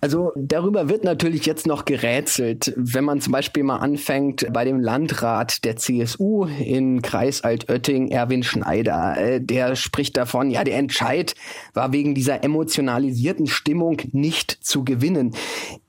Also 0.05 0.33
darüber 0.37 0.90
wird 0.90 1.03
natürlich 1.03 1.47
jetzt 1.47 1.67
noch 1.67 1.87
gerätselt, 1.87 2.75
wenn 2.77 3.05
man 3.05 3.23
zum 3.23 3.33
Beispiel 3.33 3.62
mal 3.62 3.79
anfängt 3.79 4.47
bei 4.53 4.67
dem 4.67 4.79
Landrat 4.79 5.64
der 5.64 5.77
CSU 5.77 6.45
in 6.45 7.01
Kreis 7.01 7.40
Altötting, 7.40 8.09
Erwin 8.09 8.43
Schneider. 8.43 9.17
Äh, 9.17 9.40
der 9.40 9.77
spricht 9.77 10.19
davon, 10.19 10.51
ja, 10.51 10.62
der 10.62 10.77
Entscheid 10.77 11.35
war 11.73 11.95
wegen 11.95 12.14
dieser 12.14 12.45
emotionalisierten 12.45 13.47
Stimmung 13.47 13.97
nicht 14.12 14.51
zu 14.62 14.85
gewinnen. 14.85 15.35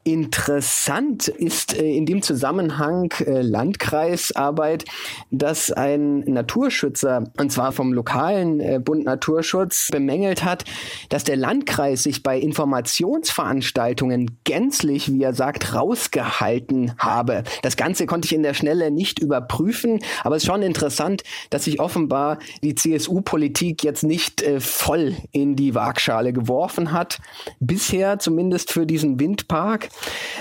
Interessant 0.07 1.29
ist 1.29 1.75
äh, 1.75 1.83
in 1.83 2.05
dem 2.05 2.21
Zusammenhang 2.21 3.11
äh, 3.25 3.41
Landkreisarbeit, 3.41 4.85
dass 5.31 5.71
ein 5.71 6.19
Naturschützer, 6.19 7.23
und 7.39 7.51
zwar 7.51 7.71
vom 7.71 7.91
lokalen 7.91 8.59
äh, 8.59 8.79
Bund 8.79 9.05
Naturschutz, 9.05 9.89
bemängelt 9.89 10.43
hat, 10.43 10.63
dass 11.09 11.23
der 11.23 11.37
Landkreis 11.37 12.03
sich 12.03 12.21
bei 12.21 12.37
Informationsveranstaltungen 12.37 14.37
gänzlich, 14.43 15.11
wie 15.11 15.23
er 15.23 15.33
sagt, 15.33 15.73
rausgehalten 15.73 16.93
habe. 16.99 17.43
Das 17.63 17.75
Ganze 17.75 18.05
konnte 18.05 18.27
ich 18.27 18.35
in 18.35 18.43
der 18.43 18.53
Schnelle 18.53 18.91
nicht 18.91 19.17
überprüfen, 19.17 20.01
aber 20.23 20.35
es 20.35 20.43
ist 20.43 20.47
schon 20.47 20.61
interessant, 20.61 21.23
dass 21.49 21.63
sich 21.63 21.79
offenbar 21.79 22.37
die 22.61 22.75
CSU-Politik 22.75 23.83
jetzt 23.83 24.03
nicht 24.03 24.45
voll 24.59 25.15
in 25.31 25.55
die 25.55 25.73
Waagschale 25.73 26.31
geworfen 26.31 26.91
hat. 26.91 27.17
Bisher 27.59 28.19
zumindest 28.19 28.71
für 28.71 28.85
diesen 28.85 29.19
Windpark. 29.19 29.89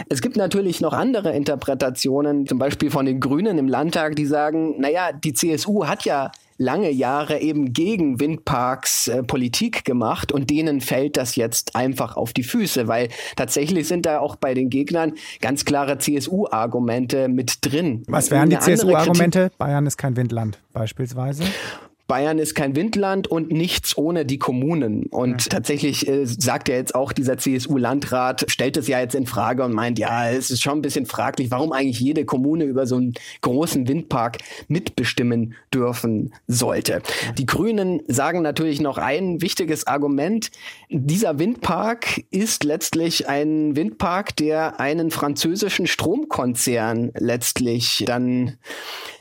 Es 0.09 0.21
gibt 0.21 0.37
natürlich 0.37 0.81
noch 0.81 0.93
andere 0.93 1.33
Interpretationen, 1.33 2.47
zum 2.47 2.59
Beispiel 2.59 2.91
von 2.91 3.07
den 3.07 3.21
Grünen 3.21 3.59
im 3.59 3.69
Landtag, 3.69 4.17
die 4.17 4.27
sagen, 4.27 4.81
naja, 4.81 5.13
die 5.13 5.33
CSU 5.33 5.87
hat 5.87 6.05
ja 6.05 6.31
lange 6.59 6.91
Jahre 6.91 7.41
eben 7.41 7.73
gegen 7.73 8.21
Windparks 8.21 9.09
äh, 9.09 9.23
Politik 9.23 9.85
gemacht 9.85 10.31
und 10.31 10.51
denen 10.51 10.81
fällt 10.81 11.17
das 11.17 11.37
jetzt 11.37 11.75
einfach 11.75 12.17
auf 12.17 12.33
die 12.33 12.45
Füße, 12.45 12.87
weil 12.87 13.09
tatsächlich 13.37 13.89
sind 13.89 14.07
da 14.07 14.21
auch 14.21 14.37
bei 14.37 14.55
den 14.55 14.71
Gegnern 14.71 15.15
ganz 15.41 15.65
klare 15.65 15.99
CSU-Argumente 15.99 17.29
mit 17.29 17.59
drin. 17.63 18.05
Was 18.07 18.31
wären 18.31 18.51
die 18.51 18.59
CSU-Argumente? 18.59 19.51
Bayern 19.59 19.87
ist 19.87 19.97
kein 19.97 20.17
Windland 20.17 20.59
beispielsweise. 20.73 21.45
Bayern 22.07 22.39
ist 22.39 22.55
kein 22.55 22.77
Windland 22.77 23.29
und 23.29 23.51
nichts 23.51 23.97
ohne 23.97 24.27
die 24.27 24.39
Kommunen. 24.39 25.07
Und 25.07 25.49
tatsächlich 25.49 26.07
äh, 26.07 26.27
sagt 26.27 26.69
ja 26.69 26.75
jetzt 26.75 26.95
auch 26.95 27.13
dieser 27.13 27.39
CSU-Landrat, 27.39 28.45
stellt 28.49 28.77
es 28.77 28.89
ja 28.89 29.01
jetzt 29.01 29.15
in 29.15 29.27
Frage 29.27 29.65
und 29.65 29.73
meint, 29.73 29.99
ja, 29.99 30.31
es 30.31 30.51
ist 30.51 30.63
schon 30.63 30.79
ein 30.79 30.83
bisschen 30.83 31.07
fraglich, 31.07 31.51
warum 31.51 31.73
eigentlich 31.73 32.01
jede 32.01 32.27
Kommune 32.27 32.65
über 32.65 32.87
so 32.87 32.97
einen 32.97 33.15
großen 33.41 33.89
Windpark 33.89 34.39
mitbestimmen 34.69 35.55
dürfen 35.73 36.35
sollte. 36.47 37.01
Die 37.39 37.47
Grünen 37.47 38.03
sagen 38.07 38.43
natürlich 38.43 38.81
noch 38.81 38.99
ein 38.99 39.41
wichtiges 39.41 39.87
Argument. 39.87 40.51
Dieser 40.91 41.39
Windpark 41.39 42.23
ist 42.31 42.65
letztlich 42.65 43.29
ein 43.29 43.77
Windpark, 43.77 44.37
der 44.37 44.79
einen 44.79 45.11
französischen 45.11 45.87
Stromkonzern 45.87 47.13
letztlich 47.19 48.05
dann 48.07 48.59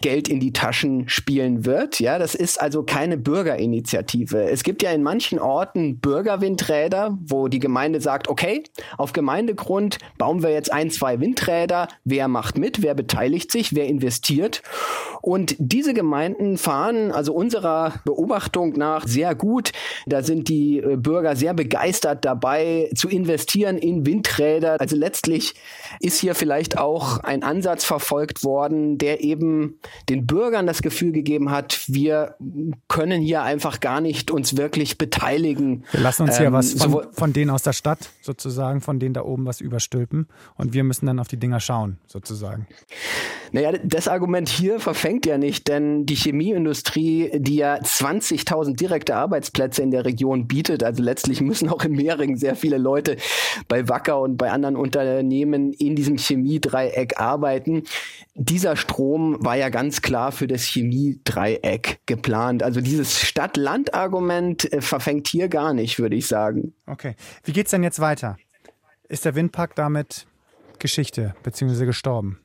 Geld 0.02 0.28
in 0.28 0.40
die 0.40 0.52
Taschen 0.52 1.08
spielen 1.08 1.66
wird. 1.66 2.00
Ja, 2.00 2.20
das 2.20 2.36
ist 2.36 2.60
also 2.60 2.83
also 2.84 3.00
keine 3.00 3.18
Bürgerinitiative. 3.18 4.50
Es 4.50 4.64
gibt 4.64 4.84
ja 4.84 4.92
in 4.92 5.04
manchen 5.04 5.40
Orten 5.40 6.00
Bürgerwindräder, 6.00 7.18
wo 7.26 7.48
die 7.48 7.60
Gemeinde 7.60 8.02
sagt, 8.02 8.28
okay, 8.28 8.64
auf 8.98 9.14
Gemeindegrund 9.14 9.98
bauen 10.18 10.44
wir 10.44 10.52
jetzt 10.52 10.72
ein, 10.72 10.92
zwei 10.92 11.20
Windräder. 11.20 11.88
Wer 12.04 12.28
macht 12.28 12.58
mit? 12.58 12.82
Wer 12.82 12.94
beteiligt 12.94 13.52
sich? 13.52 13.76
Wer 13.76 13.88
investiert? 13.88 14.62
Und 15.22 15.56
diese 15.58 15.94
Gemeinden 15.94 16.58
fahren 16.58 17.12
also 17.12 17.34
unserer 17.34 17.94
Beobachtung 18.04 18.74
nach 18.74 19.08
sehr 19.08 19.36
gut. 19.36 19.72
Da 20.06 20.22
sind 20.22 20.50
die 20.50 20.80
äh, 20.80 20.98
Bürger 20.98 21.36
sehr 21.36 21.54
begeistert 21.54 22.26
dabei 22.26 22.90
zu 22.96 23.08
investieren 23.08 23.78
in 23.78 24.06
Windräder. 24.06 24.82
Also 24.82 24.98
letztlich 24.98 25.54
ist 26.00 26.20
hier 26.20 26.36
vielleicht 26.36 26.78
auch 26.78 27.20
ein 27.20 27.44
Ansatz 27.44 27.86
verfolgt 27.86 28.44
worden, 28.44 28.98
der 28.98 29.24
eben 29.24 29.80
den 30.10 30.26
Bürgern 30.26 30.68
das 30.68 30.82
Gefühl 30.82 31.12
gegeben 31.12 31.52
hat, 31.52 31.82
wir 31.88 32.36
können 32.88 33.22
hier 33.22 33.44
einfach 33.44 33.80
gar 33.80 34.02
nicht 34.02 34.32
uns 34.32 34.58
wirklich 34.58 34.98
beteiligen. 34.98 35.86
Wir 35.92 36.02
lassen 36.02 36.24
uns 36.24 36.38
hier 36.38 36.48
ähm, 36.48 36.54
was 36.54 36.74
von, 36.74 37.08
von 37.12 37.34
denen 37.34 37.50
aus 37.50 37.64
der 37.64 37.74
Stadt 37.74 38.10
sozusagen, 38.22 38.82
von 38.82 39.00
denen 39.00 39.14
da 39.14 39.24
oben 39.24 39.46
was 39.46 39.62
überstülpen 39.62 40.28
und 40.58 40.74
wir 40.74 40.84
müssen 40.84 41.06
dann 41.06 41.20
auf 41.20 41.28
die 41.28 41.38
Dinger 41.38 41.60
schauen 41.60 41.98
sozusagen. 42.08 42.68
Naja, 43.52 43.74
das 43.84 44.08
Argument 44.08 44.50
hier 44.50 44.80
verfängt 44.80 45.26
ja 45.26 45.38
nicht, 45.38 45.68
denn 45.68 46.06
die 46.06 46.16
Chemieindustrie, 46.16 47.32
die 47.36 47.58
ja 47.58 47.76
20.000 47.76 48.76
direkte 48.76 49.16
Arbeitsplätze 49.16 49.84
in 49.84 49.92
der 49.92 50.06
Region 50.06 50.48
bietet, 50.48 50.84
also 50.84 51.04
letztlich 51.04 51.40
müssen 51.42 51.70
auch 51.70 51.84
in 51.84 51.92
Mehringen 51.92 52.38
sehr 52.38 52.56
viele 52.56 52.78
Leute 52.78 53.18
bei 53.68 53.88
Wacker 53.90 54.20
und 54.20 54.38
bei 54.38 54.52
anderen 54.52 54.76
Unternehmen 54.76 55.74
in 55.88 55.96
diesem 55.96 56.18
Chemiedreieck 56.18 57.20
arbeiten. 57.20 57.84
Dieser 58.36 58.76
Strom 58.76 59.38
war 59.44 59.56
ja 59.56 59.70
ganz 59.70 60.02
klar 60.02 60.32
für 60.32 60.48
das 60.48 60.64
Chemiedreieck 60.64 62.00
geplant. 62.06 62.64
Also 62.64 62.82
dieses 62.82 63.20
Stadt-Land-Argument 63.20 64.72
äh, 64.72 64.82
verfängt 64.82 65.28
hier 65.28 65.48
gar 65.48 65.74
nicht, 65.74 66.00
würde 66.00 66.16
ich 66.16 66.28
sagen. 66.28 66.74
Okay. 66.86 67.16
Wie 67.44 67.54
geht's 67.54 67.72
denn 67.72 67.84
jetzt 67.84 68.00
weiter? 68.00 68.38
Ist 69.08 69.26
der 69.26 69.36
Windpark 69.36 69.76
damit 69.76 70.26
Geschichte 70.80 71.36
bzw. 71.44 71.86
gestorben? 71.86 72.40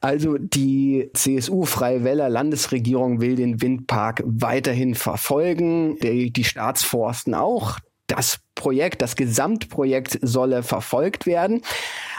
Also 0.00 0.36
die 0.38 1.10
CSU-Freie 1.14 2.04
Wähler 2.04 2.28
Landesregierung 2.28 3.20
will 3.20 3.34
den 3.34 3.60
Windpark 3.62 4.22
weiterhin 4.24 4.94
verfolgen, 4.94 5.98
die, 6.00 6.32
die 6.32 6.44
Staatsforsten 6.44 7.34
auch. 7.34 7.78
Das 8.06 8.38
Projekt, 8.54 9.02
das 9.02 9.16
Gesamtprojekt 9.16 10.18
solle 10.22 10.62
verfolgt 10.62 11.26
werden. 11.26 11.62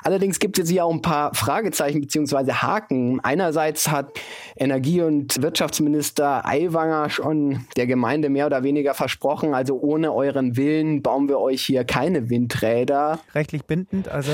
Allerdings 0.04 0.40
gibt 0.40 0.60
es 0.60 0.70
hier 0.70 0.86
auch 0.86 0.94
ein 0.94 1.02
paar 1.02 1.34
Fragezeichen 1.34 2.02
bzw. 2.02 2.52
Haken. 2.54 3.20
Einerseits 3.22 3.90
hat 3.90 4.12
Energie- 4.56 5.02
und 5.02 5.42
Wirtschaftsminister 5.42 6.46
Aiwanger 6.46 7.10
schon 7.10 7.66
der 7.76 7.88
Gemeinde 7.88 8.30
mehr 8.30 8.46
oder 8.46 8.64
weniger 8.64 8.94
versprochen, 8.94 9.54
also 9.54 9.80
ohne 9.80 10.14
euren 10.14 10.56
Willen 10.56 11.02
bauen 11.02 11.28
wir 11.28 11.40
euch 11.40 11.64
hier 11.64 11.84
keine 11.84 12.30
Windräder. 12.30 13.20
Rechtlich 13.34 13.66
bindend, 13.66 14.08
also 14.08 14.32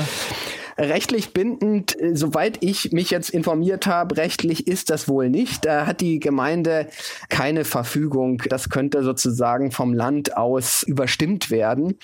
Rechtlich 0.76 1.32
bindend, 1.32 2.00
äh, 2.00 2.16
soweit 2.16 2.58
ich 2.60 2.92
mich 2.92 3.10
jetzt 3.10 3.30
informiert 3.30 3.86
habe, 3.86 4.16
rechtlich 4.16 4.66
ist 4.66 4.90
das 4.90 5.08
wohl 5.08 5.30
nicht. 5.30 5.64
Da 5.64 5.86
hat 5.86 6.00
die 6.00 6.18
Gemeinde 6.18 6.88
keine 7.28 7.64
Verfügung. 7.64 8.42
Das 8.48 8.70
könnte 8.70 9.02
sozusagen 9.02 9.70
vom 9.70 9.92
Land 9.92 10.36
aus 10.36 10.82
überstimmt 10.82 11.50
werden. 11.50 11.98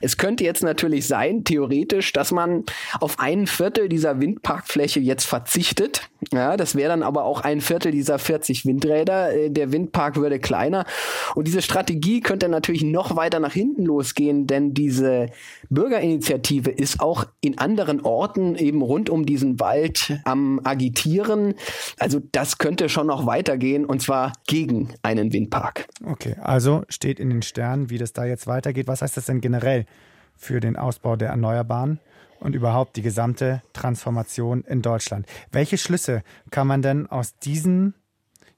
Es 0.00 0.16
könnte 0.16 0.44
jetzt 0.44 0.62
natürlich 0.62 1.06
sein, 1.06 1.44
theoretisch, 1.44 2.12
dass 2.12 2.32
man 2.32 2.64
auf 3.00 3.18
ein 3.18 3.46
Viertel 3.46 3.88
dieser 3.88 4.20
Windparkfläche 4.20 5.00
jetzt 5.00 5.24
verzichtet. 5.24 6.08
Ja, 6.32 6.56
das 6.56 6.74
wäre 6.74 6.88
dann 6.88 7.02
aber 7.02 7.24
auch 7.24 7.42
ein 7.42 7.60
Viertel 7.60 7.92
dieser 7.92 8.18
40 8.18 8.64
Windräder. 8.64 9.34
Äh, 9.34 9.50
der 9.50 9.72
Windpark 9.72 10.16
würde 10.16 10.38
kleiner. 10.38 10.86
Und 11.34 11.46
diese 11.46 11.62
Strategie 11.62 12.20
könnte 12.20 12.48
natürlich 12.48 12.82
noch 12.82 13.16
weiter 13.16 13.40
nach 13.40 13.52
hinten 13.52 13.84
losgehen, 13.84 14.46
denn 14.46 14.72
diese 14.72 15.28
Bürgerinitiative 15.68 16.70
ist 16.70 17.00
auch 17.00 17.26
in 17.40 17.58
anderen 17.58 18.00
Orten 18.06 18.56
eben 18.56 18.82
rund 18.82 19.10
um 19.10 19.26
diesen 19.26 19.60
Wald 19.60 20.18
am 20.24 20.60
Agitieren. 20.64 21.54
Also 21.98 22.20
das 22.32 22.58
könnte 22.58 22.88
schon 22.88 23.06
noch 23.06 23.26
weitergehen 23.26 23.84
und 23.84 24.00
zwar 24.00 24.32
gegen 24.46 24.94
einen 25.02 25.32
Windpark. 25.32 25.86
Okay, 26.04 26.36
also 26.40 26.84
steht 26.88 27.20
in 27.20 27.30
den 27.30 27.42
Sternen, 27.42 27.90
wie 27.90 27.98
das 27.98 28.12
da 28.12 28.24
jetzt 28.24 28.46
weitergeht. 28.46 28.88
Was 28.88 29.02
heißt 29.02 29.16
das 29.16 29.26
denn 29.26 29.40
generell 29.40 29.86
für 30.34 30.60
den 30.60 30.76
Ausbau 30.76 31.16
der 31.16 31.28
Erneuerbaren? 31.28 32.00
und 32.38 32.54
überhaupt 32.54 32.96
die 32.96 33.02
gesamte 33.02 33.62
Transformation 33.72 34.62
in 34.62 34.82
Deutschland. 34.82 35.26
Welche 35.52 35.78
Schlüsse 35.78 36.22
kann 36.50 36.66
man 36.66 36.82
denn 36.82 37.06
aus 37.06 37.36
diesem 37.38 37.94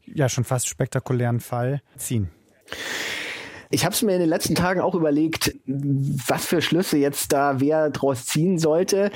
ja 0.05 0.29
schon 0.29 0.45
fast 0.45 0.69
spektakulären 0.69 1.41
Fall 1.41 1.81
ziehen? 1.97 2.31
Ich 3.71 3.85
habe 3.85 3.95
es 3.95 4.03
mir 4.03 4.13
in 4.15 4.21
den 4.21 4.29
letzten 4.29 4.55
Tagen 4.55 4.81
auch 4.81 4.95
überlegt, 4.95 5.55
was 5.67 6.47
für 6.47 6.63
Schlüsse 6.63 6.97
jetzt 6.97 7.33
da 7.33 7.61
wer 7.61 7.91
draus 7.91 8.25
ziehen 8.25 8.59
sollte. 8.59 9.11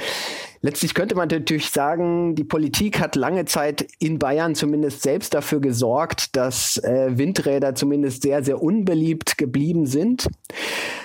Letztlich 0.60 0.94
könnte 0.94 1.16
man 1.16 1.28
natürlich 1.28 1.70
sagen, 1.70 2.36
die 2.36 2.44
Politik 2.44 3.00
hat 3.00 3.16
lange 3.16 3.46
Zeit 3.46 3.86
in 3.98 4.18
Bayern 4.18 4.54
zumindest 4.54 5.02
selbst 5.02 5.34
dafür 5.34 5.60
gesorgt, 5.60 6.36
dass 6.36 6.78
äh, 6.78 7.18
Windräder 7.18 7.74
zumindest 7.74 8.22
sehr, 8.22 8.44
sehr 8.44 8.62
unbeliebt 8.62 9.38
geblieben 9.38 9.86
sind. 9.86 10.28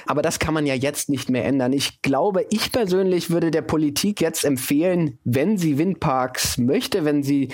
Aber 0.05 0.21
das 0.21 0.39
kann 0.39 0.53
man 0.53 0.67
ja 0.67 0.75
jetzt 0.75 1.09
nicht 1.09 1.29
mehr 1.29 1.45
ändern. 1.45 1.73
Ich 1.73 2.01
glaube, 2.01 2.45
ich 2.51 2.71
persönlich 2.71 3.31
würde 3.31 3.49
der 3.49 3.63
Politik 3.63 4.21
jetzt 4.21 4.45
empfehlen, 4.45 5.17
wenn 5.23 5.57
sie 5.57 5.77
Windparks 5.77 6.59
möchte, 6.59 7.03
wenn 7.03 7.23
sie 7.23 7.49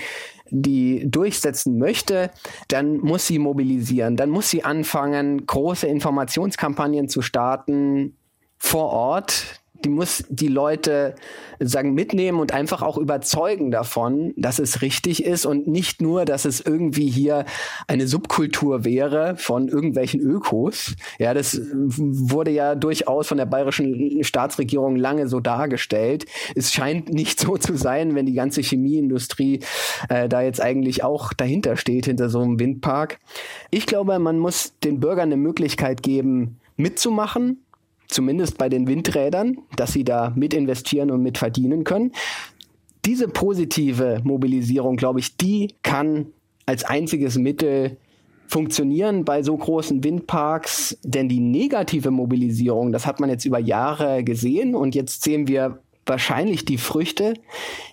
die 0.54 1.10
durchsetzen 1.10 1.78
möchte, 1.80 2.30
dann 2.68 2.98
muss 2.98 3.26
sie 3.26 3.40
mobilisieren, 3.40 4.16
dann 4.16 4.30
muss 4.30 4.50
sie 4.50 4.64
anfangen, 4.64 5.46
große 5.46 5.88
Informationskampagnen 5.88 7.10
zu 7.10 7.22
starten 7.22 8.16
vor 8.60 8.90
Ort, 8.90 9.63
die 9.86 9.90
muss 9.90 10.24
die 10.30 10.48
Leute 10.48 11.16
sagen 11.60 11.94
mitnehmen 11.94 12.40
und 12.40 12.54
einfach 12.54 12.82
auch 12.82 12.98
überzeugen 12.98 13.72
davon, 13.72 14.34
dass 14.36 14.60
es 14.60 14.82
richtig 14.82 15.24
ist 15.24 15.46
und 15.46 15.68
nicht 15.68 16.02
nur, 16.02 16.26
dass 16.26 16.46
es 16.46 16.62
irgendwie 16.62 17.10
hier 17.10 17.46
eine 17.88 18.08
Subkultur 18.08 18.84
wäre 18.84 19.36
von 19.38 19.68
irgendwelchen 19.68 20.22
Ökos. 20.22 20.96
Ja, 21.20 21.34
das 21.34 21.60
wurde 21.74 22.52
ja 22.52 22.76
durchaus 22.76 23.28
von 23.28 23.38
der 23.38 23.46
bayerischen 23.46 24.24
Staatsregierung 24.24 24.96
lange 24.96 25.28
so 25.28 25.40
dargestellt. 25.40 26.26
Es 26.56 26.74
scheint 26.74 27.14
nicht 27.14 27.40
so 27.40 27.58
zu 27.58 27.76
sein, 27.76 28.16
wenn 28.16 28.26
die 28.26 28.34
ganze 28.34 28.62
Chemieindustrie 28.62 29.60
äh, 30.10 30.28
da 30.28 30.42
jetzt 30.42 30.62
eigentlich 30.62 31.04
auch 31.04 31.34
dahinter 31.34 31.78
steht, 31.78 32.06
hinter 32.06 32.30
so 32.30 32.42
einem 32.42 32.60
Windpark. 32.60 33.20
Ich 33.72 33.86
glaube, 33.86 34.18
man 34.20 34.40
muss 34.40 34.74
den 34.84 35.00
Bürgern 35.00 35.24
eine 35.30 35.38
Möglichkeit 35.38 36.04
geben, 36.04 36.60
mitzumachen, 36.76 37.63
zumindest 38.14 38.58
bei 38.58 38.70
den 38.70 38.88
Windrädern, 38.88 39.58
dass 39.76 39.94
sie 39.94 40.04
da 40.04 40.32
mit 40.36 40.54
investieren 40.54 41.12
und 41.12 41.22
mit 41.22 41.38
verdienen 41.38 41.84
können. 41.84 42.12
Diese 43.06 43.28
positive 43.28 44.22
Mobilisierung, 44.24 44.96
glaube 44.96 45.20
ich, 45.20 45.36
die 45.36 45.76
kann 45.84 46.28
als 46.66 46.86
einziges 46.86 47.38
Mittel 47.38 47.98
funktionieren 48.48 49.26
bei 49.26 49.42
so 49.42 49.58
großen 49.58 50.04
Windparks, 50.04 50.98
denn 51.04 51.28
die 51.28 51.40
negative 51.40 52.12
Mobilisierung, 52.12 52.92
das 52.92 53.06
hat 53.06 53.20
man 53.20 53.30
jetzt 53.30 53.46
über 53.46 53.60
Jahre 53.60 54.24
gesehen 54.24 54.76
und 54.76 54.96
jetzt 54.96 55.24
sehen 55.24 55.48
wir 55.48 55.80
wahrscheinlich 56.06 56.64
die 56.66 56.78
Früchte, 56.78 57.34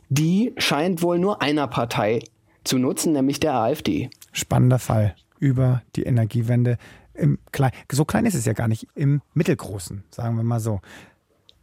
die 0.09 0.53
scheint 0.59 1.03
wohl 1.03 1.19
nur 1.19 1.43
einer 1.43 1.67
Partei 1.67 2.21
zu 2.65 2.79
nutzen, 2.79 3.13
nämlich 3.13 3.41
der 3.41 3.55
AfD. 3.55 4.11
Spannender 4.33 4.79
Fall 4.79 5.15
über 5.39 5.83
die 5.97 6.03
Energiewende 6.03 6.77
im 7.21 7.39
Klein, 7.53 7.71
so 7.91 8.05
klein 8.05 8.27
ist 8.27 8.35
es 8.35 8.45
ja 8.45 8.53
gar 8.53 8.69
nicht, 8.69 8.89
im 8.95 9.23
Mittelgroßen, 9.35 10.05
sagen 10.11 10.37
wir 10.37 10.45
mal 10.45 10.61
so. 10.61 10.81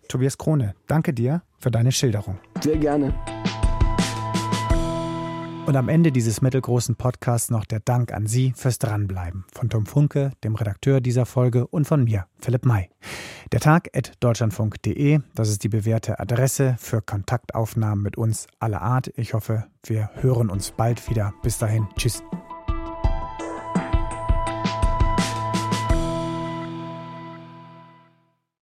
Tobias 0.08 0.38
Krone, 0.38 0.74
danke 0.88 1.14
dir 1.14 1.42
für 1.60 1.72
deine 1.72 1.92
Schilderung. 1.92 2.40
Sehr 2.62 2.78
gerne. 2.78 3.14
Und 5.68 5.76
am 5.76 5.90
Ende 5.90 6.14
dieses 6.14 6.42
mittelgroßen 6.42 6.96
Podcasts 6.96 7.50
noch 7.50 7.66
der 7.66 7.82
Dank 7.82 8.14
an 8.14 8.26
Sie 8.26 8.54
fürs 8.56 8.80
Dranbleiben. 8.80 9.44
Von 9.54 9.70
Tom 9.70 9.86
Funke, 9.86 10.32
dem 10.46 10.56
Redakteur 10.56 11.02
dieser 11.02 11.26
Folge, 11.26 11.68
und 11.68 11.86
von 11.86 12.06
mir, 12.06 12.26
Philipp 12.40 12.66
May. 12.66 12.90
Der 13.52 13.60
Tag 13.60 13.90
at 13.94 14.14
deutschlandfunk.de, 14.22 15.20
das 15.36 15.50
ist 15.50 15.66
die 15.66 15.70
bewährte 15.70 16.22
Adresse 16.22 16.78
für 16.80 17.02
Kontaktaufnahmen 17.02 18.02
mit 18.02 18.18
uns 18.18 18.48
aller 18.60 18.82
Art. 18.82 19.12
Ich 19.18 19.34
hoffe, 19.34 19.66
wir 19.86 20.10
hören 20.22 20.50
uns 20.50 20.72
bald 20.72 21.10
wieder. 21.10 21.34
Bis 21.44 21.58
dahin, 21.58 21.86
tschüss. 21.98 22.24